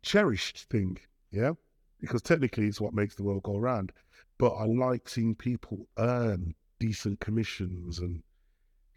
[0.02, 0.98] cherished thing.
[1.30, 1.52] Yeah,
[2.00, 3.92] because technically it's what makes the world go round.
[4.38, 8.22] But I like seeing people earn decent commissions and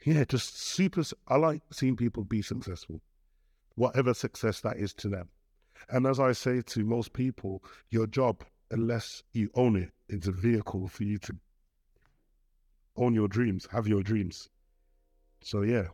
[0.06, 1.04] yeah, just super.
[1.28, 3.02] I like seeing people be successful,
[3.76, 5.30] whatever success that is to them.
[5.90, 10.32] And as I say to most people, your job, unless you own it, it's a
[10.32, 11.36] vehicle for you to
[12.98, 14.50] own your dreams, have your dreams.
[15.44, 15.88] So, yeah.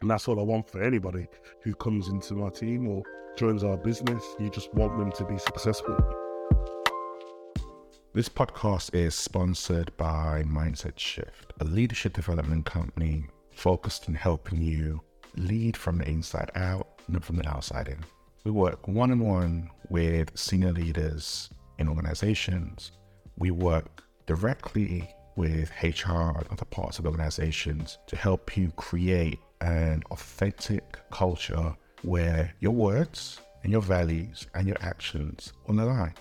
[0.00, 1.26] And that's all I want for anybody
[1.62, 3.02] who comes into my team or
[3.36, 4.22] joins our business.
[4.38, 5.96] You just want them to be successful.
[8.14, 15.00] This podcast is sponsored by Mindset Shift, a leadership development company focused on helping you
[15.36, 17.98] lead from the inside out, not from the outside in.
[18.48, 22.92] We work one on one with senior leaders in organizations.
[23.36, 30.02] We work directly with HR and other parts of organizations to help you create an
[30.10, 36.14] authentic culture where your words and your values and your actions all align.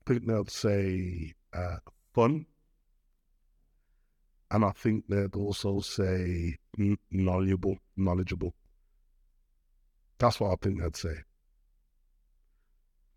[0.06, 1.76] I think they'd say uh,
[2.14, 2.46] fun.
[4.50, 6.56] And I think they'd also say
[7.10, 8.54] knowledgeable, knowledgeable.
[10.18, 11.14] That's what I think they'd say.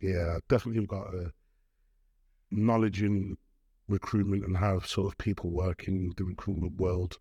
[0.01, 1.31] Yeah, definitely got a
[2.49, 3.37] knowledge in
[3.87, 7.17] recruitment and how sort of people work in the recruitment world,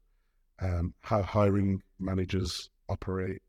[0.61, 3.43] um, how hiring managers operate.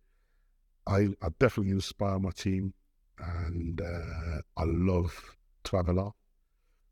[0.88, 2.74] I, I definitely inspire my team
[3.20, 6.14] and uh, I love to have a laugh.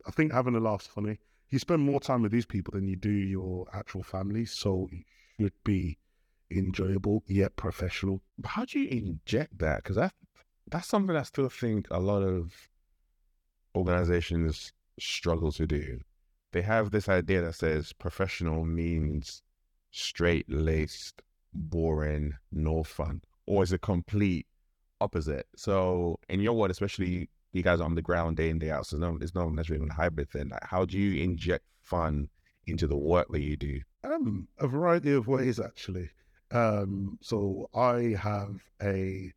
[0.07, 1.19] I think having a laugh's funny.
[1.49, 5.03] You spend more time with these people than you do your actual family, so it
[5.39, 5.97] should be
[6.51, 8.21] enjoyable yet professional.
[8.45, 9.83] How do you inject that?
[9.83, 10.13] Because that
[10.69, 12.53] that's something I still think a lot of
[13.75, 16.01] organizations struggle to do.
[16.51, 19.41] They have this idea that says professional means
[19.91, 21.21] straight laced,
[21.53, 24.45] boring, no fun, or is a complete
[25.01, 25.47] opposite.
[25.55, 28.85] So in your world, especially you guys are on the ground day in, day out,
[28.85, 30.49] so no, it's not necessarily a hybrid thing.
[30.49, 32.29] Like, how do you inject fun
[32.67, 33.81] into the work that you do?
[34.03, 36.09] Um, a variety of ways, actually.
[36.51, 39.31] Um, so I have a,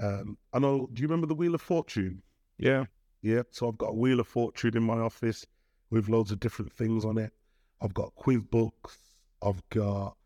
[0.00, 2.22] um, I know, do you remember the Wheel of Fortune?
[2.58, 2.84] Yeah.
[3.22, 3.42] Yeah.
[3.50, 5.44] So I've got a Wheel of Fortune in my office
[5.90, 7.32] with loads of different things on it.
[7.80, 8.98] I've got quiz books.
[9.42, 10.16] I've got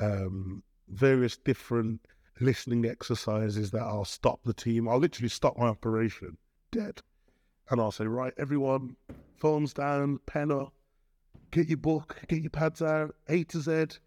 [0.00, 2.00] um, various different
[2.40, 4.88] listening exercises that I'll stop the team.
[4.88, 6.36] I'll literally stop my operation
[6.70, 7.02] dead.
[7.70, 8.96] And I'll say, right, everyone,
[9.36, 10.72] phones down, pen up,
[11.50, 13.98] get your book, get your pads out, A to Z.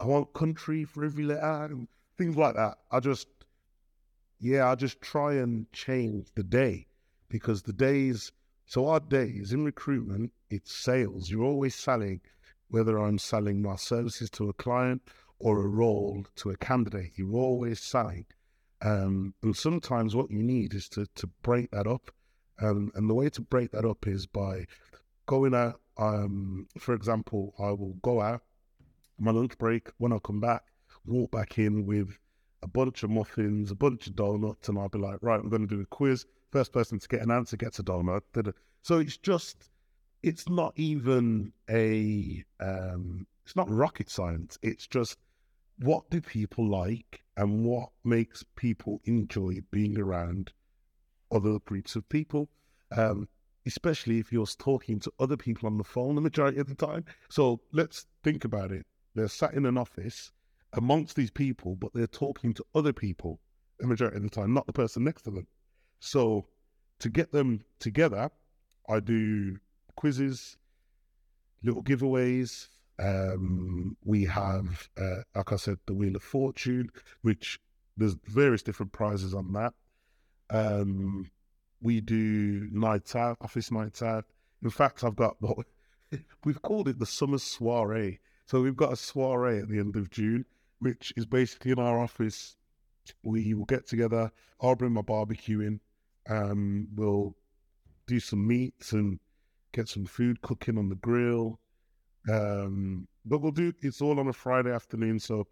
[0.00, 2.78] I want country for every letter and things like that.
[2.90, 3.28] I just,
[4.40, 6.86] yeah, I just try and change the day
[7.28, 8.32] because the days,
[8.66, 11.30] so our days in recruitment, it's sales.
[11.30, 12.20] You're always selling,
[12.68, 15.02] whether I'm selling my services to a client
[15.38, 18.26] or a role to a candidate, you're always selling.
[18.82, 22.10] Um, and sometimes what you need is to, to break that up.
[22.60, 24.66] Um, and the way to break that up is by
[25.26, 25.80] going out.
[25.98, 28.42] Um, for example, I will go out
[29.18, 29.88] my lunch break.
[29.98, 30.64] When I come back,
[31.04, 32.16] walk back in with
[32.62, 35.66] a bunch of muffins, a bunch of donuts, and I'll be like, right, I'm going
[35.66, 36.26] to do a quiz.
[36.50, 38.22] First person to get an answer gets a donut.
[38.82, 39.70] So it's just,
[40.22, 44.58] it's not even a, um, it's not rocket science.
[44.62, 45.18] It's just
[45.78, 50.52] what do people like and what makes people enjoy being around
[51.32, 52.50] other groups of people,
[52.94, 53.26] um,
[53.64, 57.02] especially if you're talking to other people on the phone the majority of the time.
[57.30, 58.84] So let's think about it.
[59.14, 60.30] They're sat in an office
[60.74, 63.40] amongst these people, but they're talking to other people
[63.78, 65.46] the majority of the time, not the person next to them.
[66.00, 66.44] So
[66.98, 68.30] to get them together,
[68.86, 69.56] I do
[69.96, 70.58] quizzes,
[71.62, 72.68] little giveaways,
[73.00, 76.90] um, we have, uh, like I said, the Wheel of Fortune,
[77.22, 77.58] which
[77.96, 79.72] there's various different prizes on that.
[80.50, 81.30] Um,
[81.80, 84.26] we do nights out, office nights out.
[84.62, 85.66] In fact, I've got what
[86.44, 88.20] we've called it the summer soiree.
[88.46, 90.44] So we've got a soiree at the end of June,
[90.80, 92.56] which is basically in our office.
[93.22, 94.30] We will get together.
[94.60, 95.80] I'll bring my barbecue in.
[96.28, 97.34] Um, we'll
[98.06, 99.18] do some meats and
[99.72, 101.58] get some food cooking on the grill.
[102.28, 105.46] Um, but we'll do it's all on a Friday afternoon, so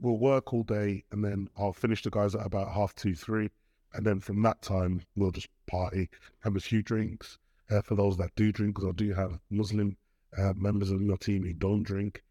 [0.00, 3.50] we'll work all day and then I'll finish the guys at about half two, three.
[3.94, 6.08] And then from that time, we'll just party,
[6.40, 7.38] have a few drinks
[7.70, 9.96] uh, for those that do drink, because I do have Muslim
[10.36, 12.22] uh, members of your team who don't drink.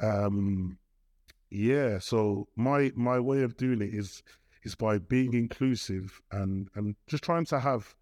[0.00, 0.78] Um,
[1.50, 4.22] yeah, so my my way of doing it is
[4.64, 7.94] is by being inclusive and and just trying to have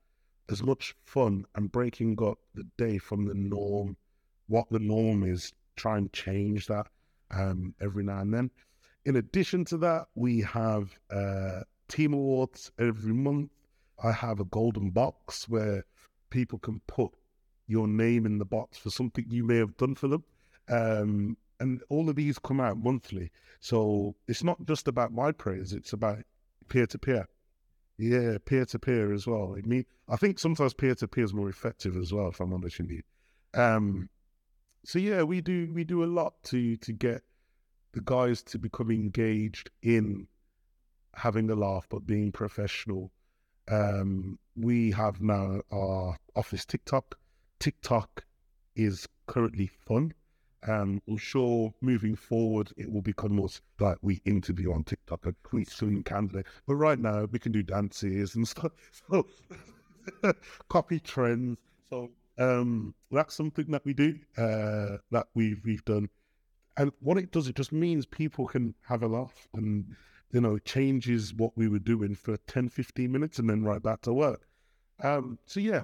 [0.51, 3.97] as much fun and breaking up the day from the norm,
[4.49, 6.87] what the norm is, try and change that
[7.31, 8.51] um, every now and then.
[9.05, 13.51] In addition to that, we have uh, team awards every month.
[14.03, 15.85] I have a golden box where
[16.31, 17.13] people can put
[17.67, 20.25] your name in the box for something you may have done for them.
[20.69, 23.31] Um, and all of these come out monthly.
[23.61, 26.19] So it's not just about my praise, it's about
[26.69, 27.29] peer to peer.
[27.99, 29.57] Yeah, peer to peer as well.
[29.57, 32.53] I mean, I think sometimes peer to peer is more effective as well, if I'm
[32.53, 33.03] honest with you.
[33.55, 34.11] Um,
[34.87, 37.23] so yeah, we do we do a lot to to get
[37.93, 40.29] the guys to become engaged in
[41.15, 43.11] having a laugh, but being professional.
[43.69, 47.19] Um, we have now our office TikTok.
[47.59, 48.25] TikTok
[48.77, 50.15] is currently fun.
[50.69, 53.49] Um, I'm sure moving forward it will become more
[53.81, 56.47] like we interview on TikTok a tweet soon candidate.
[56.67, 58.71] But right now we can do dances and stuff.
[59.11, 59.27] So
[60.69, 61.59] copy trends.
[61.91, 66.09] So um, that's something that we do, uh, that we've we've done.
[66.77, 69.97] And what it does, it just means people can have a laugh and
[70.33, 74.03] you know, changes what we were doing for 10, 15 minutes and then right back
[74.03, 74.47] to work.
[75.03, 75.83] Um, so yeah,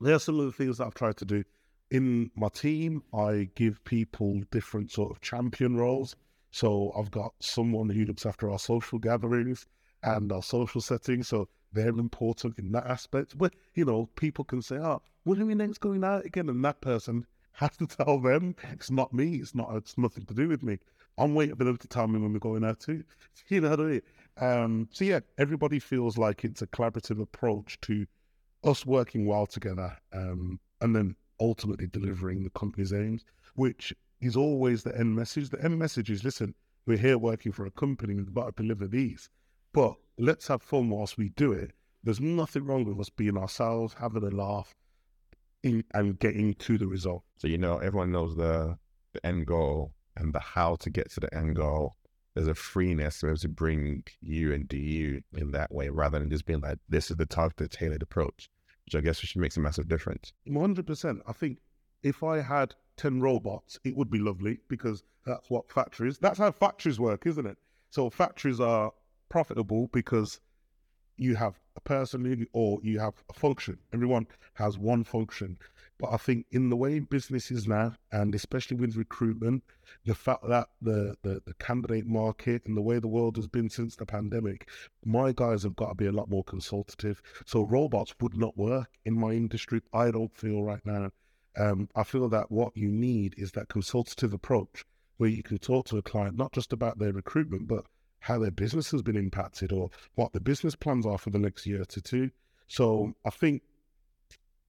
[0.00, 1.44] there are some of the things that I've tried to do
[1.90, 6.16] in my team, I give people different sort of champion roles.
[6.50, 9.66] So I've got someone who looks after our social gatherings
[10.02, 11.28] and our social settings.
[11.28, 13.38] So they're important in that aspect.
[13.38, 16.48] But, you know, people can say, oh, when are we next going out again?
[16.48, 19.36] And that person has to tell them it's not me.
[19.36, 20.78] It's not, it's nothing to do with me.
[21.16, 23.04] I'm waiting for them to tell me when we're going out too.
[23.48, 24.02] You know what I mean?
[24.38, 28.06] Um, so yeah, everybody feels like it's a collaborative approach to
[28.64, 29.96] us working well together.
[30.12, 35.50] Um, and then ultimately delivering the company's aims, which is always the end message.
[35.50, 36.54] The end message is listen,
[36.86, 39.28] we're here working for a company, we've got to deliver these.
[39.72, 41.72] But let's have fun whilst we do it.
[42.02, 44.74] There's nothing wrong with us being ourselves, having a laugh,
[45.64, 47.24] in, and getting to the result.
[47.38, 48.76] So you know, everyone knows the
[49.12, 51.94] the end goal and the how to get to the end goal.
[52.34, 55.88] There's a freeness to be able to bring you and do you in that way,
[55.88, 58.50] rather than just being like, "This is the targeted, tailored approach."
[58.84, 60.32] which I guess which makes a massive difference.
[60.46, 61.22] One hundred percent.
[61.26, 61.58] I think
[62.02, 66.18] if I had ten robots, it would be lovely because that's what factories.
[66.18, 67.56] That's how factories work, isn't it?
[67.90, 68.92] So factories are
[69.28, 70.40] profitable because
[71.16, 73.78] you have a person or you have a function.
[73.92, 75.58] Everyone has one function.
[75.98, 79.62] But I think in the way business is now, and especially with recruitment,
[80.04, 83.70] the fact that the, the, the candidate market and the way the world has been
[83.70, 84.68] since the pandemic,
[85.04, 87.22] my guys have got to be a lot more consultative.
[87.46, 89.82] So robots would not work in my industry.
[89.92, 91.10] I don't feel right now.
[91.56, 94.84] Um, I feel that what you need is that consultative approach
[95.18, 97.84] where you can talk to a client not just about their recruitment, but
[98.24, 101.66] how their business has been impacted or what the business plans are for the next
[101.66, 102.30] year to two.
[102.68, 103.60] So I think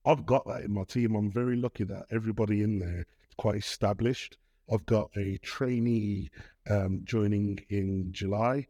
[0.04, 1.14] I've got that in my team.
[1.14, 4.36] I'm very lucky that everybody in there is quite established.
[4.70, 6.30] I've got a trainee
[6.68, 8.66] um, joining in July,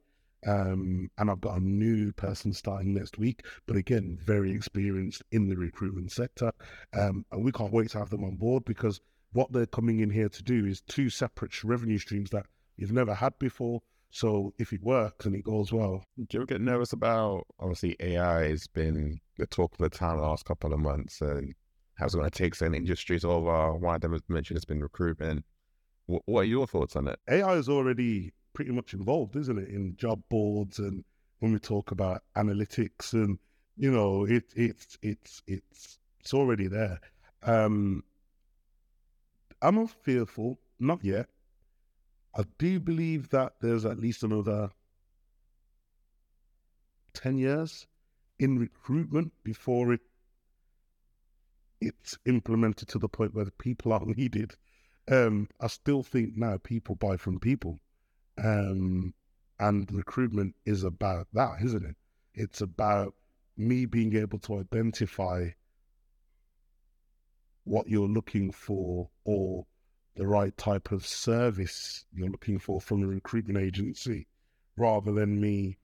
[0.47, 3.45] um, and I've got a new person starting next week.
[3.67, 6.53] But again, very experienced in the recruitment sector,
[6.97, 9.01] um, and we can't wait to have them on board because
[9.33, 13.15] what they're coming in here to do is two separate revenue streams that you've never
[13.15, 13.83] had before.
[14.17, 16.03] So if it works and it goes well.
[16.17, 20.17] Do you ever get nervous about obviously AI has been the talk of the town
[20.17, 21.55] the last couple of months and
[21.97, 23.75] how's it going to take certain industries over?
[23.75, 25.45] One of them mentioned it's been recruitment.
[26.07, 27.19] What, what are your thoughts on it?
[27.29, 31.05] AI is already pretty much involved, isn't it, in job boards and
[31.41, 33.39] when we talk about analytics and
[33.77, 36.99] you know it it's it's it's it's already there.
[37.43, 38.03] Um,
[39.61, 41.29] I'm not fearful, not yet.
[42.37, 44.71] I do believe that there's at least another
[47.15, 47.87] 10 years
[48.39, 50.01] in recruitment before it
[51.81, 54.55] it's implemented to the point where the people are needed.
[55.11, 57.79] Um, I still think now people buy from people.
[58.43, 59.15] Um,
[59.59, 61.97] and recruitment is about that, isn't it?
[62.35, 63.15] It's about
[63.57, 65.51] me being able to identify
[67.65, 69.67] what you're looking for or
[70.17, 74.27] the right type of service you're looking for from a recruitment agency
[74.77, 75.79] rather than me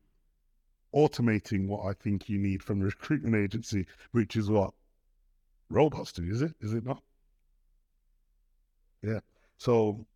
[0.94, 4.72] automating what I think you need from a recruitment agency, which is what
[5.70, 6.54] robots do, is it?
[6.60, 7.02] Is it not?
[9.02, 9.20] Yeah.
[9.56, 10.06] So,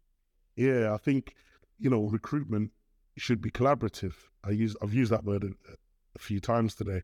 [0.57, 1.35] yeah, I think,
[1.79, 2.73] you know, recruitment
[3.17, 4.15] should be collaborative.
[4.45, 5.51] I use, I've used that word a,
[6.15, 7.03] a few times today,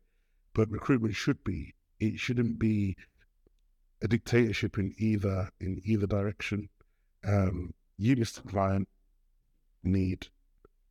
[0.55, 1.75] but recruitment should be.
[1.99, 2.97] It shouldn't be
[4.03, 6.69] a dictatorship in either in either direction.
[7.25, 8.47] Um, you, Mr.
[8.49, 8.89] Client,
[9.83, 10.29] need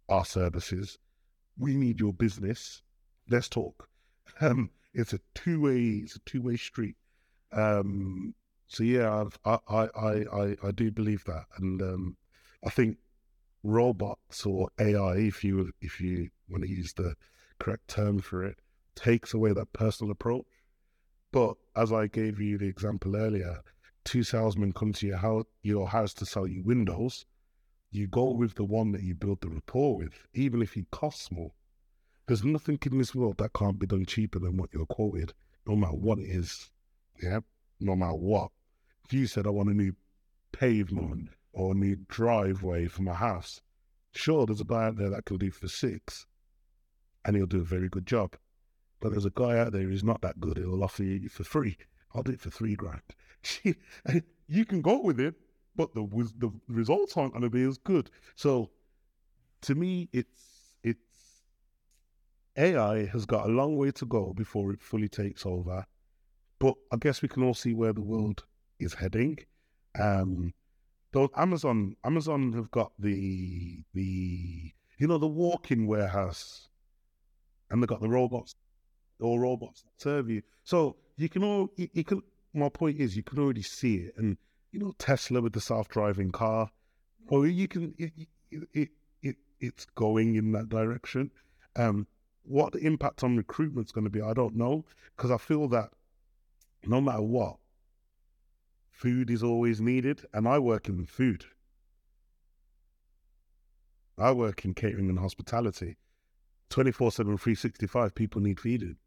[0.10, 0.98] our services.
[1.58, 2.82] We need your business.
[3.30, 3.88] Let's talk.
[4.40, 6.96] Um, it's a two way it's a two way street.
[7.52, 8.34] Um,
[8.68, 12.18] so yeah, I I I I do believe that, and um,
[12.66, 12.98] I think
[13.64, 17.16] robots or AI, if you if you want to use the
[17.60, 18.58] correct term for it,
[18.96, 20.46] takes away that personal approach.
[21.32, 23.62] But as I gave you the example earlier,
[24.04, 27.26] two salesmen come to your house, your house to sell you windows.
[27.92, 28.38] You go mm.
[28.38, 31.52] with the one that you build the rapport with, even if he costs more.
[32.28, 35.34] There's nothing in this world that can't be done cheaper than what you're quoted,
[35.68, 36.72] no matter what it is.
[37.22, 37.42] Yeah,
[37.80, 38.52] no matter what.
[39.06, 39.94] If you said I want a new
[40.52, 43.62] pavement or a new driveway for my house,
[44.14, 46.26] sure, there's a guy out there that can do for six,
[47.26, 48.36] and he'll do a very good job.
[49.02, 50.58] But there's a guy out there who's not that good.
[50.58, 51.78] He'll offer you for free.
[52.14, 53.02] I'll do it for three grand.
[54.48, 55.36] you can go with it,
[55.76, 58.10] but the the results aren't going to be as good.
[58.36, 58.72] So,
[59.62, 61.44] to me, it's it's
[62.58, 65.86] AI has got a long way to go before it fully takes over.
[66.60, 68.44] But I guess we can all see where the world
[68.80, 69.40] is heading.
[70.00, 70.54] Um,
[71.12, 76.70] though Amazon Amazon have got the the you know the walk-in warehouse,
[77.70, 78.56] and they've got the robots
[79.20, 80.42] or robots that serve you.
[80.64, 82.22] So you can all you, you can.
[82.54, 84.38] My point is, you can already see it, and
[84.72, 86.70] you know Tesla with the self-driving car,
[87.30, 88.12] or you can it,
[88.74, 88.90] it,
[89.22, 91.32] it it's going in that direction.
[91.76, 92.08] Um,
[92.44, 94.84] what the impact on recruitment is going to be, I don't know,
[95.16, 95.92] because I feel that
[96.86, 97.58] no matter what,
[98.90, 101.46] food is always needed, and I work in food.
[104.18, 105.98] I work in catering and hospitality.
[106.70, 108.98] 24 7, 365, people need feeding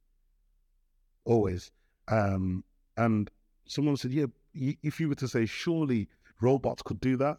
[1.24, 1.70] always.
[2.08, 2.64] Um,
[2.96, 3.30] and
[3.66, 6.08] someone said, yeah, if you were to say, surely
[6.40, 7.38] robots could do that.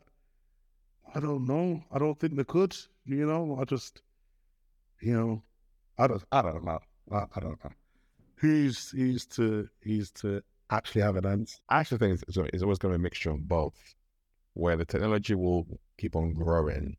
[1.13, 1.83] I don't know.
[1.91, 2.75] I don't think they could.
[3.05, 4.01] You know, I just,
[5.01, 5.43] you know,
[5.97, 6.79] I don't, I don't know.
[7.11, 7.71] I, I don't know.
[8.37, 10.41] Who's, who's to, who's to
[10.71, 11.57] actually have an answer?
[11.69, 13.95] I actually think it's, it's always going to be a mixture of both,
[14.55, 16.97] where the technology will keep on growing,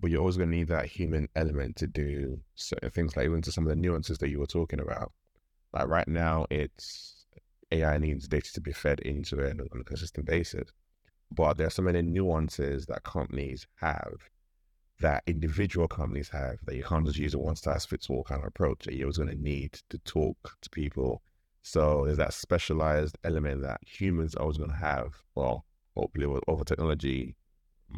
[0.00, 3.42] but you're always going to need that human element to do certain things, like even
[3.42, 5.12] to some of the nuances that you were talking about.
[5.72, 7.19] Like right now, it's
[7.72, 10.70] AI needs data to be fed into it on a consistent basis.
[11.30, 14.14] But there are so many nuances that companies have
[15.00, 18.40] that individual companies have that you can't just use a one size fits all kind
[18.42, 21.22] of approach that you're always going to need to talk to people.
[21.62, 25.14] So there's that specialized element that humans are always going to have.
[25.34, 25.64] Well,
[25.96, 27.36] hopefully with over technology,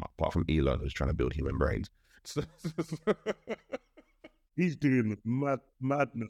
[0.01, 1.89] apart from Elon who's trying to build human brains.
[4.55, 6.29] He's doing mad madness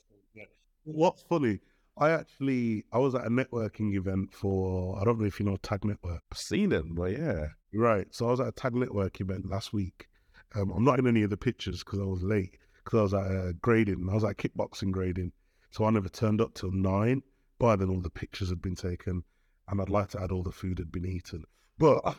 [0.85, 1.59] What's funny?
[1.97, 5.57] I actually I was at a networking event for I don't know if you know
[5.57, 6.21] Tag Network.
[6.31, 8.07] I've seen them, but yeah, right.
[8.11, 10.07] So I was at a Tag Network event last week.
[10.55, 13.13] Um, I'm not in any of the pictures because I was late because I was
[13.13, 14.07] at uh, grading.
[14.09, 15.33] I was at kickboxing grading,
[15.69, 17.21] so I never turned up till nine.
[17.59, 19.23] By then, all the pictures had been taken,
[19.67, 21.43] and I'd like to add all the food had been eaten.
[21.77, 22.17] But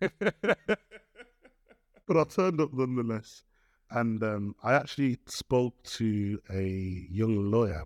[0.00, 3.42] but I turned up nonetheless.
[3.88, 7.84] And um, I actually spoke to a young lawyer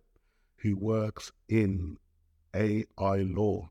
[0.62, 1.96] who works in
[2.54, 3.70] AI law.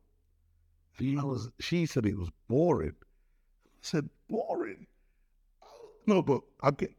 [0.98, 2.96] She was, she said it was boring.
[3.02, 4.88] I said, boring?
[6.06, 6.94] No, but I get,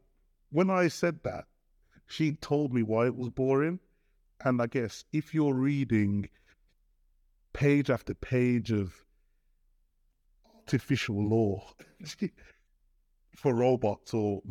[0.49, 1.45] when I said that,
[2.07, 3.79] she told me why it was boring.
[4.43, 6.29] And I guess if you're reading
[7.53, 9.05] page after page of
[10.55, 11.73] artificial law
[13.35, 14.41] for robots or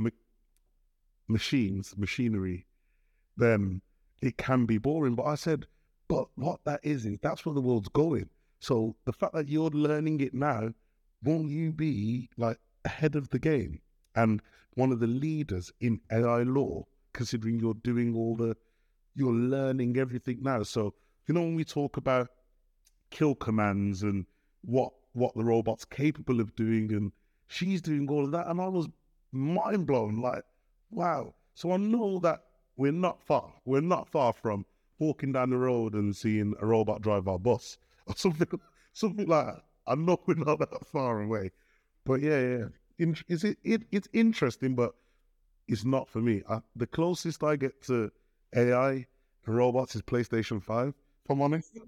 [1.27, 2.67] machines, machinery,
[3.37, 3.81] then
[4.21, 5.15] it can be boring.
[5.15, 5.67] But I said,
[6.09, 8.29] but what that is, is that's where the world's going.
[8.61, 10.73] So the fact that you're learning it now,
[11.23, 13.81] won't you be like ahead of the game
[14.15, 14.43] and
[14.75, 18.57] one of the leaders in AI law, considering you're doing all the,
[19.15, 20.63] you're learning everything now.
[20.63, 20.95] So,
[21.27, 22.29] you know, when we talk about
[23.11, 24.27] kill commands and
[24.63, 27.13] what, what the robot's capable of doing, and
[27.49, 28.47] she's doing all of that.
[28.47, 28.89] And I was
[29.33, 30.45] mind blown, like,
[30.91, 31.35] Wow.
[31.55, 32.43] So I know that
[32.81, 33.53] we're not far.
[33.67, 34.65] We're not far from
[34.99, 37.77] walking down the road and seeing a robot drive our bus
[38.07, 38.49] or something,
[38.95, 39.63] something like that.
[39.87, 41.51] I know we're not that far away.
[42.07, 42.65] But yeah, yeah.
[42.99, 43.83] In, is it, it?
[43.93, 44.95] It's interesting, but
[45.69, 46.43] it's not for me.
[46.49, 48.11] I, the closest I get to
[48.57, 49.07] AI and
[49.47, 50.95] robots is PlayStation Five.
[51.25, 51.71] If I'm honest.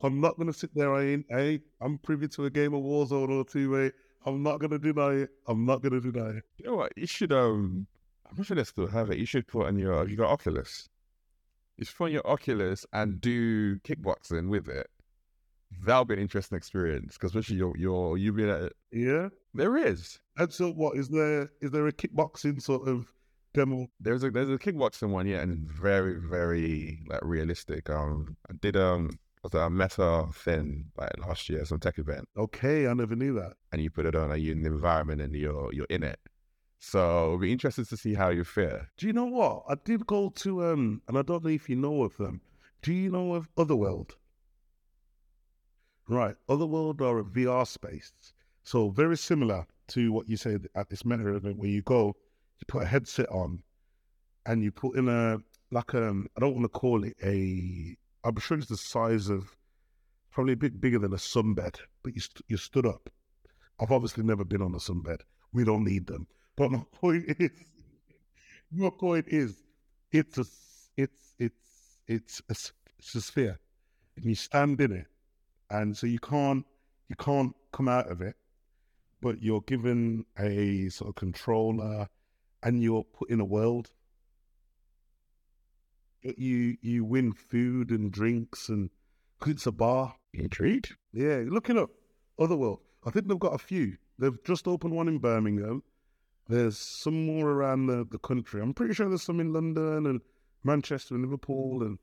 [0.00, 0.92] I'm not going to sit there.
[0.92, 1.26] I ain't.
[1.28, 3.70] Hey, I'm privy to a game of Warzone or two.
[3.70, 3.92] Way
[4.26, 5.30] I'm not gonna deny it.
[5.46, 6.44] I'm not gonna deny it.
[6.58, 6.92] You know what?
[6.96, 7.86] You should um.
[8.30, 9.18] I'm not sure they still have it.
[9.18, 10.08] You should put on your.
[10.08, 10.88] You got Oculus?
[11.76, 14.88] You put on your Oculus and do kickboxing with it,
[15.84, 18.76] that'll be an interesting experience because especially you're you're you've been at it.
[18.92, 19.28] Yeah.
[19.54, 20.20] There is.
[20.36, 21.50] And so, what is there?
[21.60, 23.12] Is there a kickboxing sort of
[23.54, 23.88] demo?
[24.00, 27.88] There's a there's a kickboxing one, yeah, and very very like realistic.
[27.90, 32.88] Um, I did um was a meta thing like last year, some tech event, Okay,
[32.88, 33.52] I never knew that.
[33.72, 36.18] and you put it on, and you're in the environment, and you're you're in it.
[36.78, 38.88] So it'll be interesting to see how you fare.
[38.96, 39.64] Do you know what?
[39.68, 42.40] I did go to um, and I don't know if you know of them.
[42.82, 44.16] Do you know of Otherworld?
[46.08, 48.12] Right, Otherworld are a VR space,
[48.62, 52.16] so very similar to what you said at this meta event, where you go,
[52.58, 53.62] you put a headset on,
[54.46, 55.38] and you put in a
[55.70, 57.96] like um, I don't want to call it a.
[58.24, 59.54] I'm sure it's the size of
[60.30, 63.10] probably a bit bigger than a sunbed, but you st- you stood up.
[63.78, 65.20] I've obviously never been on a sunbed.
[65.52, 66.26] We don't need them.
[66.58, 67.50] But my point is,
[68.72, 69.62] my point is,
[70.10, 70.44] it's a,
[70.96, 72.54] it's, it's, it's a,
[72.98, 73.58] it's a sphere,
[74.16, 75.06] and you stand in it,
[75.70, 76.66] and so you can't,
[77.08, 78.34] you can't come out of it,
[79.22, 82.08] but you're given a sort of controller,
[82.64, 83.92] and you're put in a world.
[86.24, 88.90] But you, you win food and drinks, and
[89.46, 90.16] it's a bar.
[90.34, 90.96] Intrigued?
[91.12, 91.90] Yeah, look it up.
[92.36, 92.80] Otherworld.
[93.06, 93.96] I think they've got a few.
[94.18, 95.84] They've just opened one in Birmingham.
[96.48, 98.62] There's some more around the, the country.
[98.62, 100.20] I'm pretty sure there's some in London and
[100.64, 101.86] Manchester and Liverpool mm.
[101.86, 101.98] and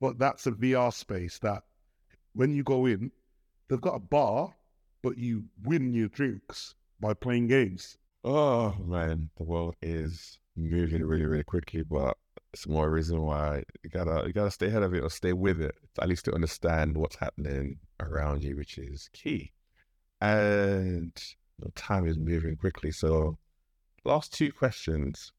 [0.00, 1.64] but that's a VR space that
[2.32, 3.10] when you go in,
[3.68, 4.54] they've got a bar,
[5.02, 7.98] but you win your drinks by playing games.
[8.22, 12.16] Oh man, the world is moving really, really quickly, but
[12.52, 15.60] it's more reason why you gotta you gotta stay ahead of it or stay with
[15.60, 19.52] it, at least to understand what's happening around you, which is key.
[20.20, 21.12] And
[21.74, 22.90] time is moving quickly.
[22.92, 23.38] So
[24.08, 25.32] last two questions.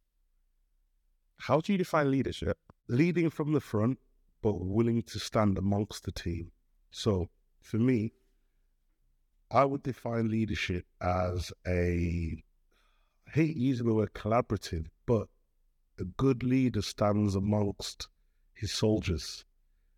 [1.39, 2.55] How do you define leadership?
[2.87, 3.97] Leading from the front,
[4.43, 6.51] but willing to stand amongst the team.
[6.91, 7.29] So
[7.61, 8.13] for me,
[9.49, 12.43] I would define leadership as a
[13.27, 15.27] I hate using the word collaborative, but
[15.99, 18.07] a good leader stands amongst
[18.53, 19.45] his soldiers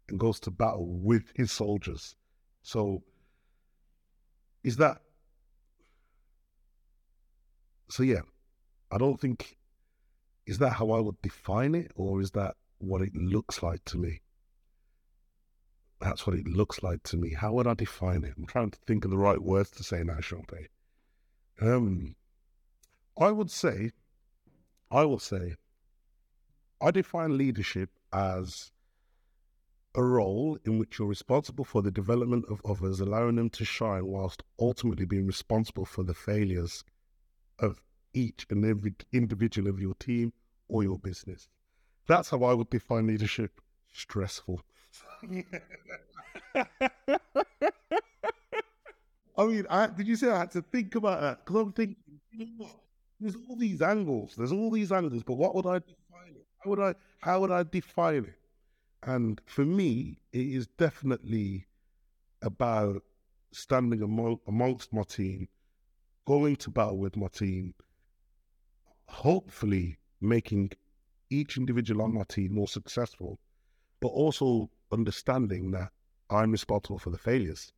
[0.08, 2.16] and goes to battle with his soldiers.
[2.62, 3.04] So
[4.64, 5.02] is that
[7.90, 8.22] so yeah,
[8.92, 9.58] I don't think
[10.46, 13.98] is that how I would define it, or is that what it looks like to
[13.98, 14.22] me?
[16.00, 17.34] That's what it looks like to me.
[17.34, 18.34] How would I define it?
[18.38, 20.68] I'm trying to think of the right words to say now, Champagne.
[21.62, 22.16] Um,
[23.20, 23.92] I would say,
[24.90, 25.56] I will say,
[26.82, 28.72] I define leadership as
[29.94, 34.08] a role in which you're responsible for the development of others, allowing them to shine,
[34.08, 36.84] whilst ultimately being responsible for the failures
[37.60, 37.80] of
[38.14, 40.34] each and every individual of your team
[40.68, 41.48] or your business.
[42.08, 43.62] That's how I would define leadership.
[43.94, 44.62] Stressful.
[49.38, 51.46] I mean, I, did you say I had to think about that?
[51.46, 51.96] Because I'm thinking,
[52.32, 52.72] you know what?
[53.20, 54.34] There's all these angles.
[54.38, 56.46] There's all these angles, but what would I define it?
[56.60, 56.96] How would I?
[57.20, 58.40] How would I define it?
[59.04, 61.66] And for me, it is definitely
[62.42, 63.04] about
[63.52, 65.48] standing among, amongst my team,
[66.26, 67.74] going to battle with my team,
[69.12, 70.72] hopefully making
[71.30, 73.40] each individual on my team more successful,
[74.00, 75.92] but also understanding that
[76.30, 77.74] I'm responsible for the failures,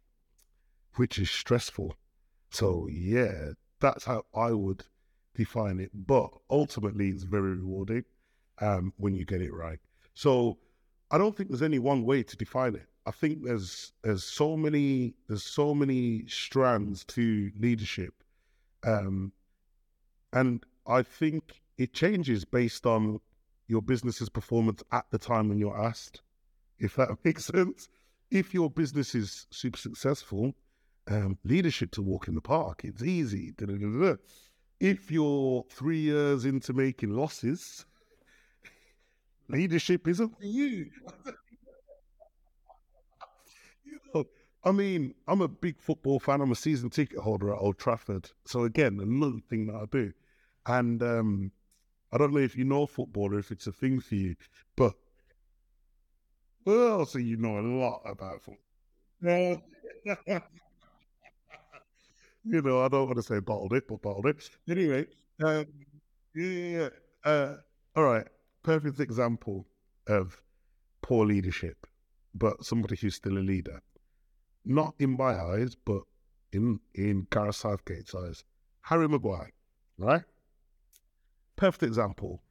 [0.95, 1.95] which is stressful.
[2.51, 4.84] So, yeah, that's how I would
[5.35, 5.91] define it.
[5.93, 8.05] But ultimately, it's very rewarding
[8.60, 9.80] um, when you get it right.
[10.14, 10.57] So,
[11.11, 12.88] I don't think there's any one way to define it.
[13.05, 18.14] I think there's there's so many there's so many strands to leadership,
[18.84, 19.34] um,
[20.31, 23.19] and I think it changes based on
[23.68, 26.22] your business's performance at the time when you're asked.
[26.80, 27.89] If that makes sense.
[28.31, 30.53] If your business is super successful,
[31.07, 32.81] um, leadership to walk in the park.
[32.84, 33.53] It's easy.
[33.57, 34.15] Da-da-da-da.
[34.80, 37.85] If you're three years into making losses,
[39.49, 40.89] leadership isn't for you.
[43.85, 44.26] you know,
[44.64, 46.41] I mean, I'm a big football fan.
[46.41, 48.31] I'm a season ticket holder at Old Trafford.
[48.45, 50.11] So again, another thing that I do.
[50.65, 51.52] And um,
[52.11, 54.35] I don't know if you know football or if it's a thing for you,
[54.76, 54.94] but
[56.65, 58.60] well, so you know a lot about football.
[62.45, 64.49] you know, I don't want to say bottled it, but bottled it.
[64.69, 65.07] Anyway,
[65.44, 65.65] um,
[66.35, 66.90] yeah.
[67.23, 67.56] Uh,
[67.95, 68.27] all right.
[68.64, 69.65] Perfect example
[70.07, 70.41] of
[71.02, 71.88] poor leadership,
[72.34, 73.81] but somebody who's still a leader.
[74.65, 76.03] Not in my eyes, but
[76.53, 78.44] in in Gareth Southgate's eyes.
[78.81, 79.52] Harry Maguire,
[79.98, 80.23] right?
[81.55, 82.41] Perfect example.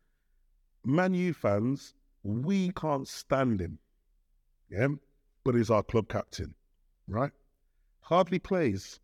[0.85, 3.79] Man U fans we can't stand him.
[4.71, 4.89] Yeah,
[5.45, 6.55] but he's our club captain,
[7.09, 7.33] right?
[8.01, 9.01] Hardly plays,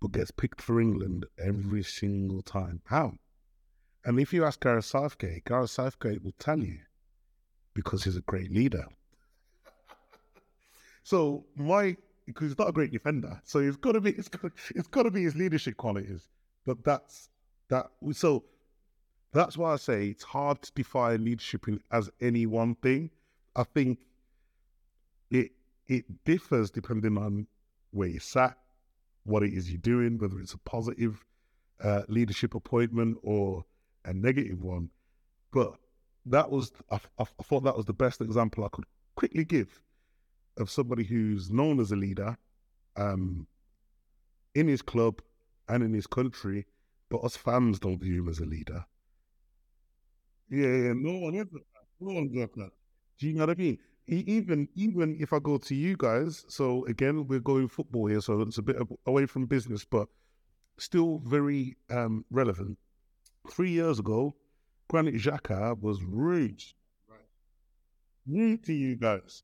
[0.00, 2.80] but gets picked for England every single time.
[2.86, 3.14] How?
[4.04, 6.78] And if you ask Gareth Southgate, Gareth Southgate will tell you
[7.72, 8.86] because he's a great leader.
[11.02, 11.96] so my
[12.26, 15.04] because he's not a great defender, so it's got to be it's got, it's got
[15.04, 16.28] to be his leadership qualities.
[16.64, 17.30] But that's
[17.68, 17.86] that.
[18.12, 18.44] So
[19.34, 23.10] that's why I say it's hard to define leadership in, as any one thing.
[23.56, 23.98] I think
[25.30, 25.50] it
[25.86, 27.46] it differs depending on
[27.90, 28.56] where you're sat,
[29.24, 31.24] what it is you're doing, whether it's a positive
[31.82, 33.64] uh, leadership appointment or
[34.04, 34.90] a negative one.
[35.52, 35.74] But
[36.26, 39.80] that was, I, I, thought that was the best example I could quickly give
[40.56, 42.36] of somebody who's known as a leader
[42.96, 43.46] um,
[44.54, 45.20] in his club
[45.68, 46.66] and in his country,
[47.10, 48.84] but us fans don't view him as a leader.
[50.50, 51.48] Yeah, yeah, no one ever,
[52.00, 52.70] no one does that.
[53.18, 53.78] Do you know what I mean?
[54.06, 58.40] even even if I go to you guys, so again we're going football here, so
[58.42, 58.76] it's a bit
[59.06, 60.08] away from business, but
[60.78, 62.76] still very um, relevant.
[63.50, 64.34] Three years ago,
[64.88, 66.62] Granit Xhaka was rude,
[67.08, 67.20] right.
[68.26, 69.42] rude to you guys,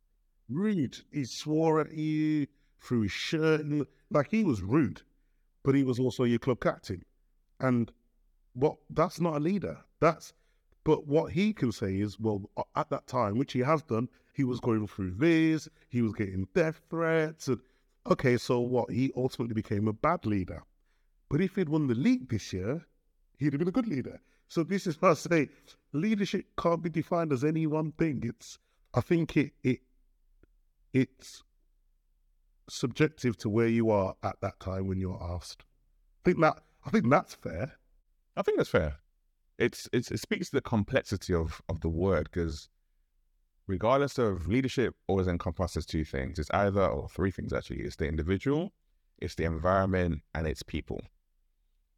[0.48, 0.98] rude.
[1.12, 2.46] He swore at you
[2.82, 5.02] through his shirt, and, like he was rude,
[5.62, 7.02] but he was also your club captain,
[7.60, 7.90] and
[8.52, 8.76] what?
[8.90, 9.78] That's not a leader.
[10.00, 10.34] That's
[10.90, 14.42] but what he can say is, well, at that time, which he has done, he
[14.42, 17.46] was going through this, he was getting death threats.
[17.46, 17.60] And,
[18.10, 18.90] okay, so what?
[18.90, 20.64] He ultimately became a bad leader.
[21.28, 22.84] But if he'd won the league this year,
[23.38, 24.20] he'd have been a good leader.
[24.48, 25.48] So this is why I say
[25.92, 28.24] leadership can't be defined as any one thing.
[28.24, 28.58] It's
[28.92, 29.78] I think it it
[30.92, 31.44] it's
[32.68, 35.62] subjective to where you are at that time when you're asked.
[35.62, 37.76] I think that I think that's fair.
[38.36, 38.96] I think that's fair.
[39.60, 42.68] It's, it's it speaks to the complexity of of the word because
[43.70, 46.38] regardless of leadership always encompasses two things.
[46.38, 47.80] It's either, or three things actually.
[47.80, 48.72] It's the individual,
[49.18, 51.00] it's the environment, and it's people.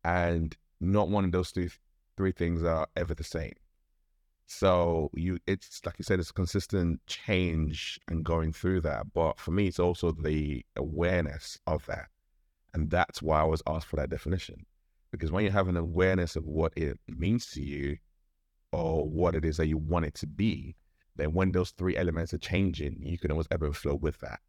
[0.05, 1.71] And not one of those three,
[2.17, 3.55] three things are ever the same.
[4.47, 9.13] So you, it's like you said, it's consistent change and going through that.
[9.15, 12.09] But for me, it's also the awareness of that,
[12.75, 14.67] and that's why I was asked for that definition.
[15.13, 17.99] Because when you have an awareness of what it means to you,
[18.73, 20.75] or what it is that you want it to be,
[21.17, 24.41] then when those three elements are changing, you can always and flow with that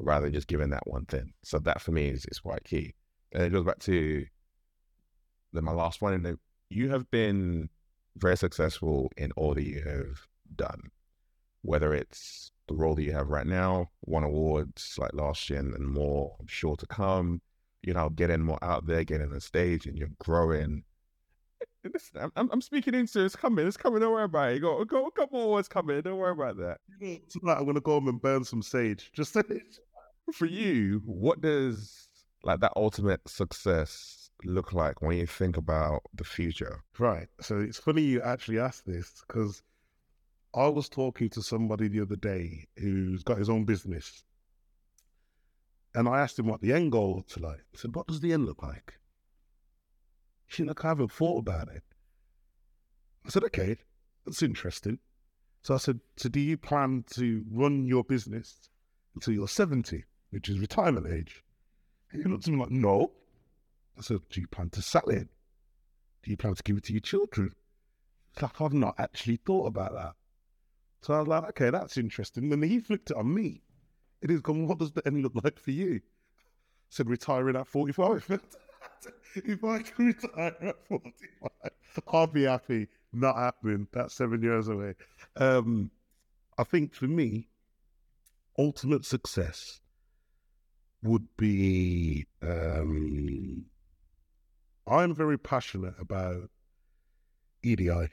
[0.00, 1.32] rather than just giving that one thing.
[1.44, 2.94] So that for me is, is quite key.
[3.32, 4.26] And it goes back to
[5.52, 6.12] my last one.
[6.12, 6.38] And
[6.68, 7.68] you have been
[8.16, 10.26] very successful in all that you have
[10.56, 10.90] done,
[11.62, 15.74] whether it's the role that you have right now, won awards like last year and,
[15.74, 17.40] and more, I'm sure to come,
[17.82, 20.84] you know, getting more out there, getting on the stage and you're growing
[21.84, 23.66] Listen, I'm, I'm speaking into it's coming.
[23.66, 24.00] It's coming.
[24.00, 24.60] Don't worry about it.
[24.60, 26.00] Go, go, come on, what's coming.
[26.00, 26.78] Don't worry about that.
[27.00, 29.10] Tonight I'm gonna go home and burn some sage.
[29.12, 29.36] Just
[30.32, 32.08] for you, what does
[32.42, 36.82] like that ultimate success look like when you think about the future?
[36.98, 37.28] Right.
[37.40, 39.62] So it's funny you actually asked this because
[40.54, 44.24] I was talking to somebody the other day who's got his own business,
[45.98, 47.60] and I asked him what the end goal looks like.
[47.74, 48.98] I said, "What does the end look like?"
[50.48, 51.82] She like, I haven't thought about it.
[53.24, 53.76] I said, okay,
[54.24, 54.98] that's interesting.
[55.62, 58.70] So I said, so do you plan to run your business
[59.14, 61.44] until you're 70, which is retirement age?
[62.10, 63.12] And he looked at me like, no.
[63.98, 65.28] I said, do you plan to sell it?
[66.22, 67.54] Do you plan to give it to your children?
[68.40, 70.14] Like, I've not actually thought about that.
[71.02, 72.44] So I was like, okay, that's interesting.
[72.44, 73.60] And then he flipped it on me.
[74.20, 75.96] It is gone, what does the end look like for you?
[75.96, 78.40] I said, retiring at 45.
[79.34, 81.70] if I can retire at 45,
[82.08, 82.88] I'll be happy.
[83.12, 83.88] Not happening.
[83.92, 84.94] That's seven years away.
[85.36, 85.90] Um,
[86.58, 87.48] I think for me,
[88.58, 89.80] ultimate success
[91.02, 93.64] would be um,
[94.86, 96.50] I'm very passionate about
[97.62, 98.08] EDI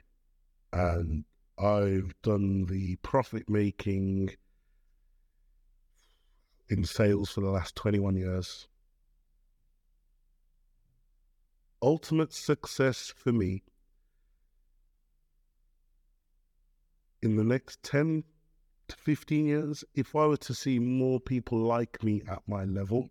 [0.71, 1.23] and
[1.57, 4.31] I've done the profit making
[6.69, 8.67] in sales for the last 21 years.
[11.85, 13.61] ultimate success for me
[17.21, 18.23] in the next 10
[18.87, 23.09] to 15 years, if I were to see more people like me at my level,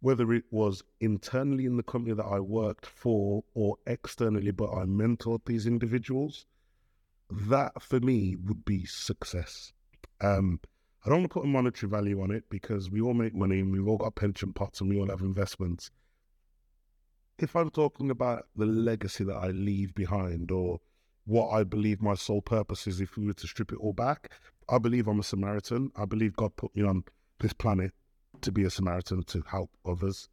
[0.00, 4.84] whether it was internally in the company that I worked for or externally, but I
[4.84, 6.46] mentored these individuals,
[7.30, 9.72] that for me would be success.
[10.20, 10.60] Um,
[11.06, 13.60] I don't want to put a monetary value on it because we all make money
[13.60, 15.92] and we've all got pension pots and we all have investments.
[17.38, 20.80] If I'm talking about the legacy that I leave behind or
[21.26, 24.32] what I believe my sole purpose is if we were to strip it all back.
[24.68, 25.92] I believe I'm a Samaritan.
[25.96, 27.04] I believe God put me on
[27.38, 27.92] this planet
[28.40, 30.28] to be a Samaritan to help others.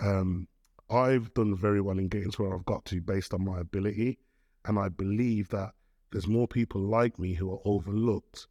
[0.00, 0.48] Um,
[0.90, 4.18] I've done very well in getting to where I've got to based on my ability.
[4.64, 5.74] And I believe that
[6.10, 8.46] there's more people like me who are overlooked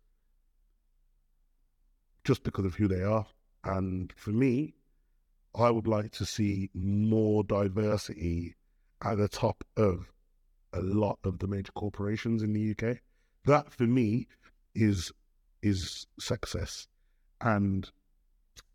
[2.27, 3.25] just because of who they are.
[3.63, 4.75] And for me,
[5.55, 8.55] I would like to see more diversity
[9.01, 10.11] at the top of
[10.73, 12.97] a lot of the major corporations in the UK.
[13.45, 14.27] That for me
[14.75, 15.09] is
[15.63, 16.87] is success.
[17.39, 17.89] And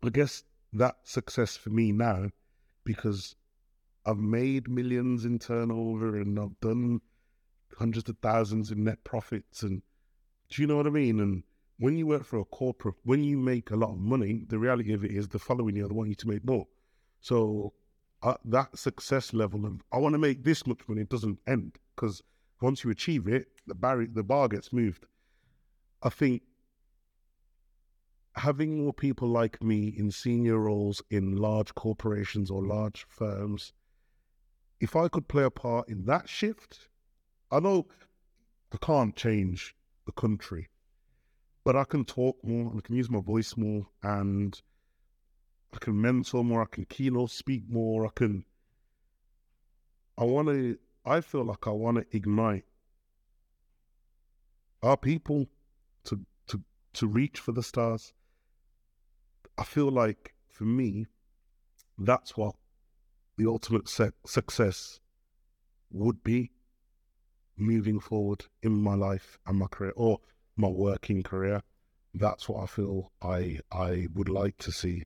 [0.03, 0.43] I guess
[0.73, 2.31] that success for me now,
[2.83, 3.35] because
[4.03, 7.01] I've made millions in turnover and I've done
[7.77, 9.83] hundreds of thousands in net profits and
[10.49, 11.19] do you know what I mean?
[11.19, 11.43] And
[11.83, 14.93] when you work for a corporate, when you make a lot of money, the reality
[14.93, 16.65] of it is the following year they want you to make more.
[17.19, 17.73] So
[18.21, 22.23] uh, that success level of I want to make this much money doesn't end because
[22.61, 25.05] once you achieve it, the bar the bar gets moved.
[26.01, 26.43] I think
[28.37, 33.73] having more people like me in senior roles in large corporations or large firms,
[34.79, 36.87] if I could play a part in that shift,
[37.51, 37.87] I know
[38.71, 40.69] I can't change the country,
[41.63, 44.59] but I can talk more, I can use my voice more, and
[45.73, 48.45] I can mentor more, I can keynote speak more, I can.
[50.17, 52.65] I want to, I feel like I want to ignite
[54.81, 55.47] our people
[56.05, 56.61] to, to,
[56.93, 58.13] to reach for the stars.
[59.57, 61.07] I feel like for me,
[61.97, 62.55] that's what
[63.37, 64.99] the ultimate se- success
[65.91, 66.51] would be
[67.57, 70.19] moving forward in my life and my career or
[70.55, 71.61] my working career.
[72.13, 75.03] That's what I feel I I would like to see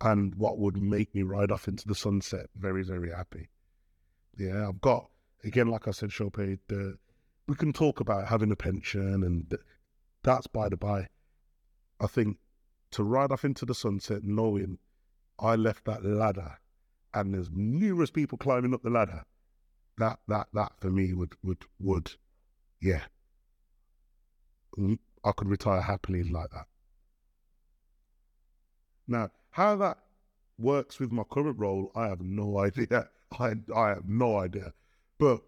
[0.00, 3.48] and what would make me ride off into the sunset very, very happy.
[4.36, 5.08] Yeah, I've got
[5.44, 6.98] again, like I said, Chopin, the
[7.46, 9.56] we can talk about having a pension and
[10.22, 11.08] that's by the by.
[12.00, 12.38] I think
[12.92, 14.78] to ride off into the sunset knowing
[15.38, 16.58] I left that ladder
[17.14, 19.24] and there's numerous people climbing up the ladder,
[19.96, 22.12] that that that for me would would would
[22.80, 23.02] yeah.
[25.24, 26.66] I could retire happily like that.
[29.06, 29.98] Now, how that
[30.58, 33.08] works with my current role, I have no idea.
[33.38, 34.72] I I have no idea.
[35.18, 35.42] But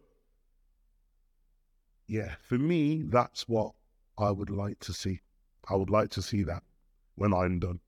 [2.07, 3.73] yeah, for me, that's what
[4.19, 5.21] I would like to see.
[5.69, 6.63] I would like to see that
[7.15, 7.81] when I'm done.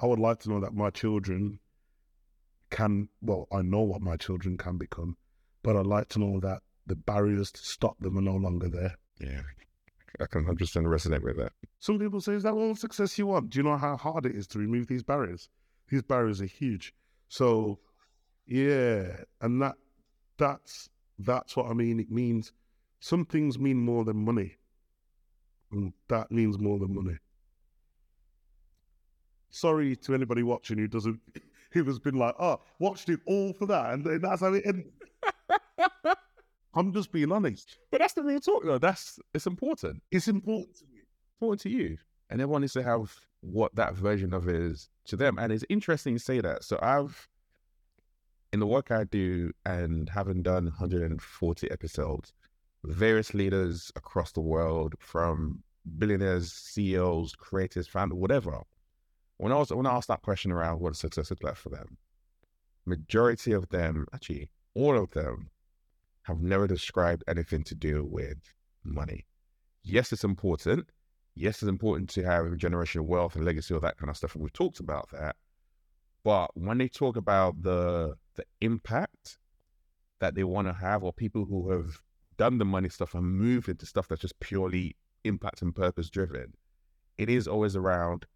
[0.00, 1.60] I would like to know that my children
[2.70, 5.16] can, well, I know what my children can become,
[5.62, 8.96] but I'd like to know that the barriers to stop them are no longer there.
[9.20, 9.42] Yeah.
[10.20, 11.52] I can 100% resonate with that.
[11.80, 13.50] Some people say, is that all the success you want?
[13.50, 15.48] Do you know how hard it is to remove these barriers?
[15.88, 16.94] These barriers are huge.
[17.28, 17.78] So,
[18.46, 19.74] yeah, and that
[20.36, 20.88] that's
[21.18, 22.00] that's what I mean.
[22.00, 22.52] It means
[23.00, 24.56] some things mean more than money.
[25.72, 27.18] And that means more than money.
[29.50, 31.20] Sorry to anybody watching who doesn't,
[31.72, 34.92] who has been like, oh, watched it all for that, and that's how it ended.
[36.74, 37.78] I'm just being honest.
[37.90, 38.78] But that's the real talk, though.
[38.78, 40.02] That's it's important.
[40.10, 41.00] It's important to me.
[41.36, 41.98] Important to you,
[42.30, 45.38] and everyone needs to have what that version of it is to them.
[45.38, 46.64] And it's interesting to say that.
[46.64, 47.28] So I've,
[48.52, 52.32] in the work I do, and having done 140 episodes,
[52.84, 55.62] various leaders across the world, from
[55.98, 58.60] billionaires, CEOs, creators, founders, whatever.
[59.36, 61.96] When I was when I asked that question around what success is like for them,
[62.86, 65.50] majority of them, actually all of them,
[66.24, 68.38] have never described anything to do with
[68.82, 69.26] money.
[69.82, 70.90] Yes, it's important.
[71.34, 74.34] Yes, it's important to have generational wealth and legacy, all that kind of stuff.
[74.34, 75.36] And we've talked about that.
[76.22, 79.38] But when they talk about the the impact
[80.20, 82.00] that they want to have, or people who have
[82.36, 86.54] done the money stuff and moved into stuff that's just purely impact and purpose driven,
[87.18, 88.26] it is always around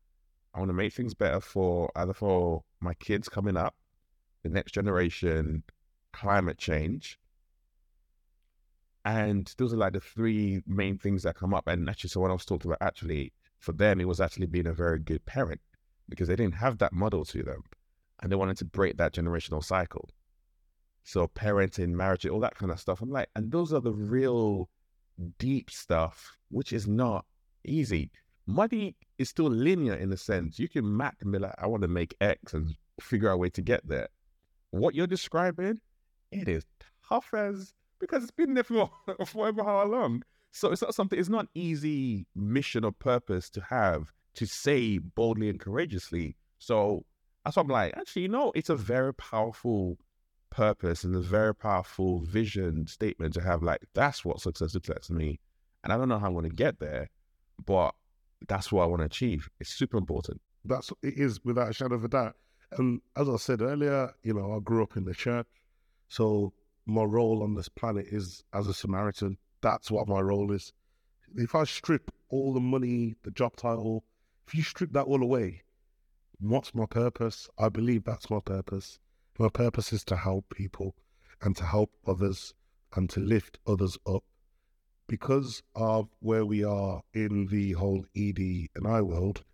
[0.55, 3.75] I want to make things better for either for my kids coming up,
[4.43, 5.63] the next generation,
[6.13, 7.19] climate change,
[9.09, 11.67] and those are like the three main things that come up.
[11.67, 14.99] And actually, someone else talked about actually, for them, it was actually being a very
[14.99, 15.63] good parent
[16.11, 17.63] because they didn't have that model to them
[18.21, 20.11] and they wanted to break that generational cycle.
[21.05, 23.01] So, parenting, marriage, all that kind of stuff.
[23.01, 24.69] I'm like, and those are the real
[25.39, 27.25] deep stuff, which is not
[27.65, 28.11] easy.
[28.47, 30.59] Money is still linear in a sense.
[30.59, 33.39] You can map and be like, I want to make X and figure out a
[33.39, 34.09] way to get there.
[34.71, 35.81] What you're describing,
[36.31, 36.67] it is
[37.09, 38.91] tough as because it's been there for
[39.27, 40.23] forever how long.
[40.51, 41.19] So it's not something.
[41.19, 46.37] It's not an easy mission or purpose to have to say boldly and courageously.
[46.59, 47.05] So
[47.45, 49.99] that's why I'm like, actually, you know, it's a very powerful
[50.51, 55.03] purpose and a very powerful vision statement to have like that's what success looks like
[55.03, 55.39] to me.
[55.85, 57.11] And I don't know how I'm gonna get there,
[57.65, 57.95] but
[58.49, 59.49] that's what I want to achieve.
[59.61, 60.41] It's super important.
[60.65, 62.37] That's it is without a shadow of a doubt.
[62.73, 65.47] And as I said earlier, you know, I grew up in the church.
[66.09, 66.53] So
[66.89, 69.37] my role on this planet is as a Samaritan.
[69.61, 70.73] That's what my role is.
[71.35, 74.05] If I strip all the money, the job title,
[74.47, 75.63] if you strip that all away,
[76.41, 77.49] what's my purpose?
[77.59, 78.99] I believe that's my purpose.
[79.39, 80.95] My purpose is to help people
[81.43, 82.55] and to help others
[82.97, 84.25] and to lift others up.
[85.07, 88.39] Because of where we are in the whole ED
[88.75, 89.45] and I world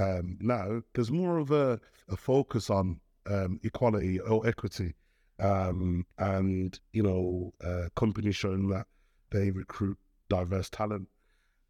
[0.00, 4.94] um, now, there's more of a, a focus on um, equality or equity
[5.38, 8.86] um, and you know uh, companies showing that
[9.30, 9.98] they recruit
[10.28, 11.08] diverse talent.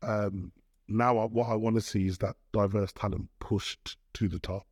[0.03, 0.53] Um,
[0.89, 4.67] now, what I want to see is that diverse talent pushed to the top,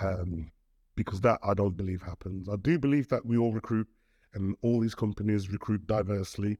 [0.00, 0.50] um,
[0.96, 2.48] because that I don't believe happens.
[2.48, 3.88] I do believe that we all recruit,
[4.32, 6.58] and all these companies recruit diversely,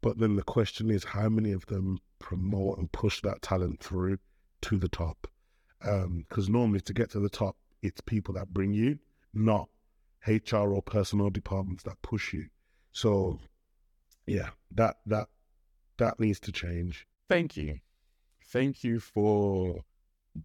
[0.00, 4.18] but then the question is how many of them promote and push that talent through
[4.62, 5.26] to the top?
[5.80, 8.98] Because um, normally, to get to the top, it's people that bring you,
[9.34, 9.68] not
[10.26, 12.46] HR or personnel departments that push you.
[12.92, 13.38] So,
[14.26, 15.28] yeah, that that
[15.98, 17.06] that needs to change.
[17.28, 17.78] Thank you,
[18.46, 19.84] thank you for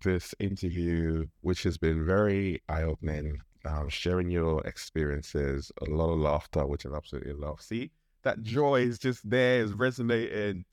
[0.04, 3.40] this interview, which has been very eye opening.
[3.66, 7.60] Um, sharing your experiences, a lot of laughter, which I absolutely love.
[7.62, 7.90] See,
[8.22, 10.66] that joy is just there, is resonating.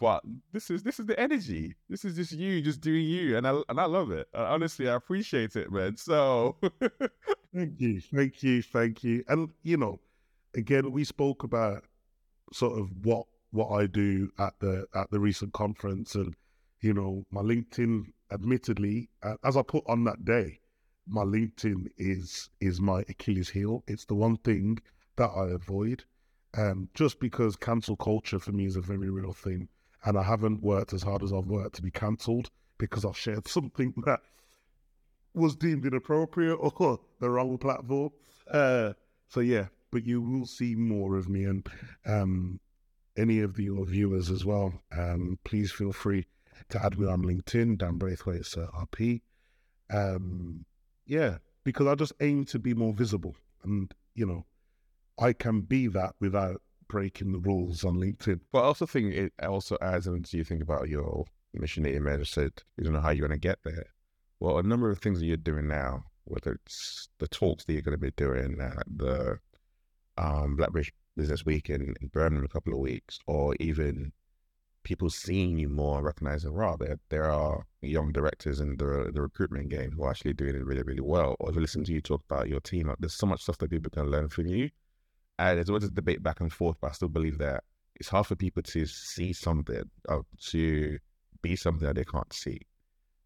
[0.00, 0.22] But
[0.52, 1.74] this is this is the energy.
[1.88, 4.28] This is just you, just doing you, and I and I love it.
[4.34, 5.96] honestly, I appreciate it, man.
[5.96, 6.56] So
[7.54, 9.22] Thank you, thank you, thank you.
[9.28, 10.00] And you know,
[10.56, 11.84] again, we spoke about
[12.52, 16.34] sort of what what I do at the at the recent conference, and
[16.80, 18.06] you know, my LinkedIn.
[18.32, 19.08] Admittedly,
[19.44, 20.58] as I put on that day,
[21.06, 23.84] my LinkedIn is is my Achilles heel.
[23.86, 24.78] It's the one thing
[25.16, 26.02] that I avoid,
[26.56, 29.68] um, just because cancel culture for me is a very real thing,
[30.04, 33.48] and I haven't worked as hard as I've worked to be cancelled because I've shared
[33.48, 34.20] something that
[35.34, 38.10] was deemed inappropriate or the wrong platform.
[38.50, 38.92] Uh,
[39.28, 41.66] so yeah, but you will see more of me and
[42.06, 42.60] um,
[43.16, 44.72] any of the, your viewers as well.
[44.96, 46.26] Um, please feel free
[46.68, 49.22] to add me on LinkedIn, Dan Braithwaite, Sir RP.
[49.90, 50.64] Um,
[51.06, 54.46] yeah, because I just aim to be more visible, and you know,
[55.18, 58.40] I can be that without breaking the rules on LinkedIn.
[58.52, 62.00] But I also think it also adds into you think about your mission that you
[62.00, 63.86] may have said you don't know how you're going to get there
[64.44, 67.82] well, a number of things that you're doing now, whether it's the talks that you're
[67.82, 69.38] going to be doing at the
[70.18, 74.12] um, Black British Business Week in, in Birmingham in a couple of weeks, or even
[74.82, 79.22] people seeing you more and recognizing, wow, there, there are young directors in the, the
[79.22, 81.36] recruitment game who are actually doing it really, really well.
[81.40, 83.56] Or if you listen to you talk about your team, like, there's so much stuff
[83.58, 84.68] that people can learn from you.
[85.38, 87.64] And there's always a debate back and forth, but I still believe that
[87.96, 90.98] it's hard for people to see something, or to
[91.42, 92.60] be something that they can't see.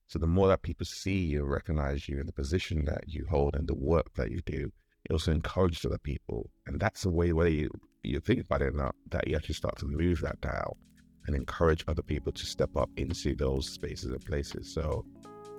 [0.07, 3.27] So the more that people see you and recognize you in the position that you
[3.29, 4.73] hold and the work that you do,
[5.05, 6.51] it also encourages other people.
[6.67, 7.71] And that's the way whether you,
[8.03, 10.79] you think about it not, that you actually start to move that dial
[11.27, 14.73] and encourage other people to step up into those spaces and places.
[14.73, 15.05] So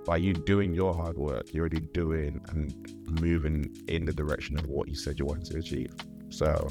[0.04, 4.66] by you doing your hard work, you're already doing and moving in the direction of
[4.66, 5.94] what you said you wanted to achieve.
[6.30, 6.68] So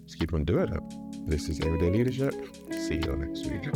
[0.00, 1.28] let's keep on doing it.
[1.28, 2.34] This is Everyday Leadership.
[2.72, 3.68] See you next week.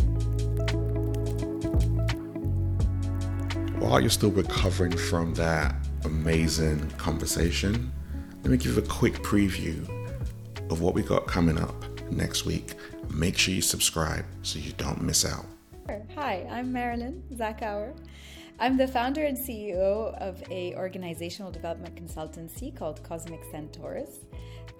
[3.94, 5.74] while you're still recovering from that
[6.04, 7.92] amazing conversation,
[8.42, 9.86] let me give you a quick preview
[10.70, 12.74] of what we got coming up next week.
[13.10, 15.44] Make sure you subscribe so you don't miss out.
[16.16, 17.94] Hi, I'm Marilyn Zakauer.
[18.58, 24.24] I'm the founder and CEO of a organizational development consultancy called Cosmic Centaurs.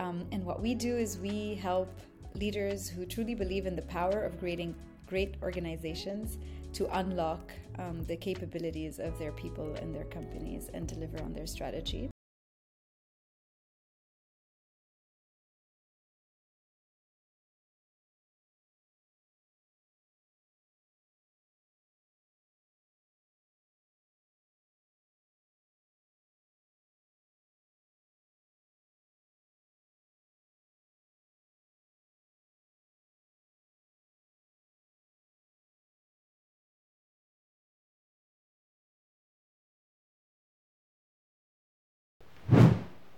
[0.01, 1.89] Um, and what we do is we help
[2.35, 4.75] leaders who truly believe in the power of creating
[5.07, 6.39] great organizations
[6.73, 11.47] to unlock um, the capabilities of their people and their companies and deliver on their
[11.47, 12.11] strategy.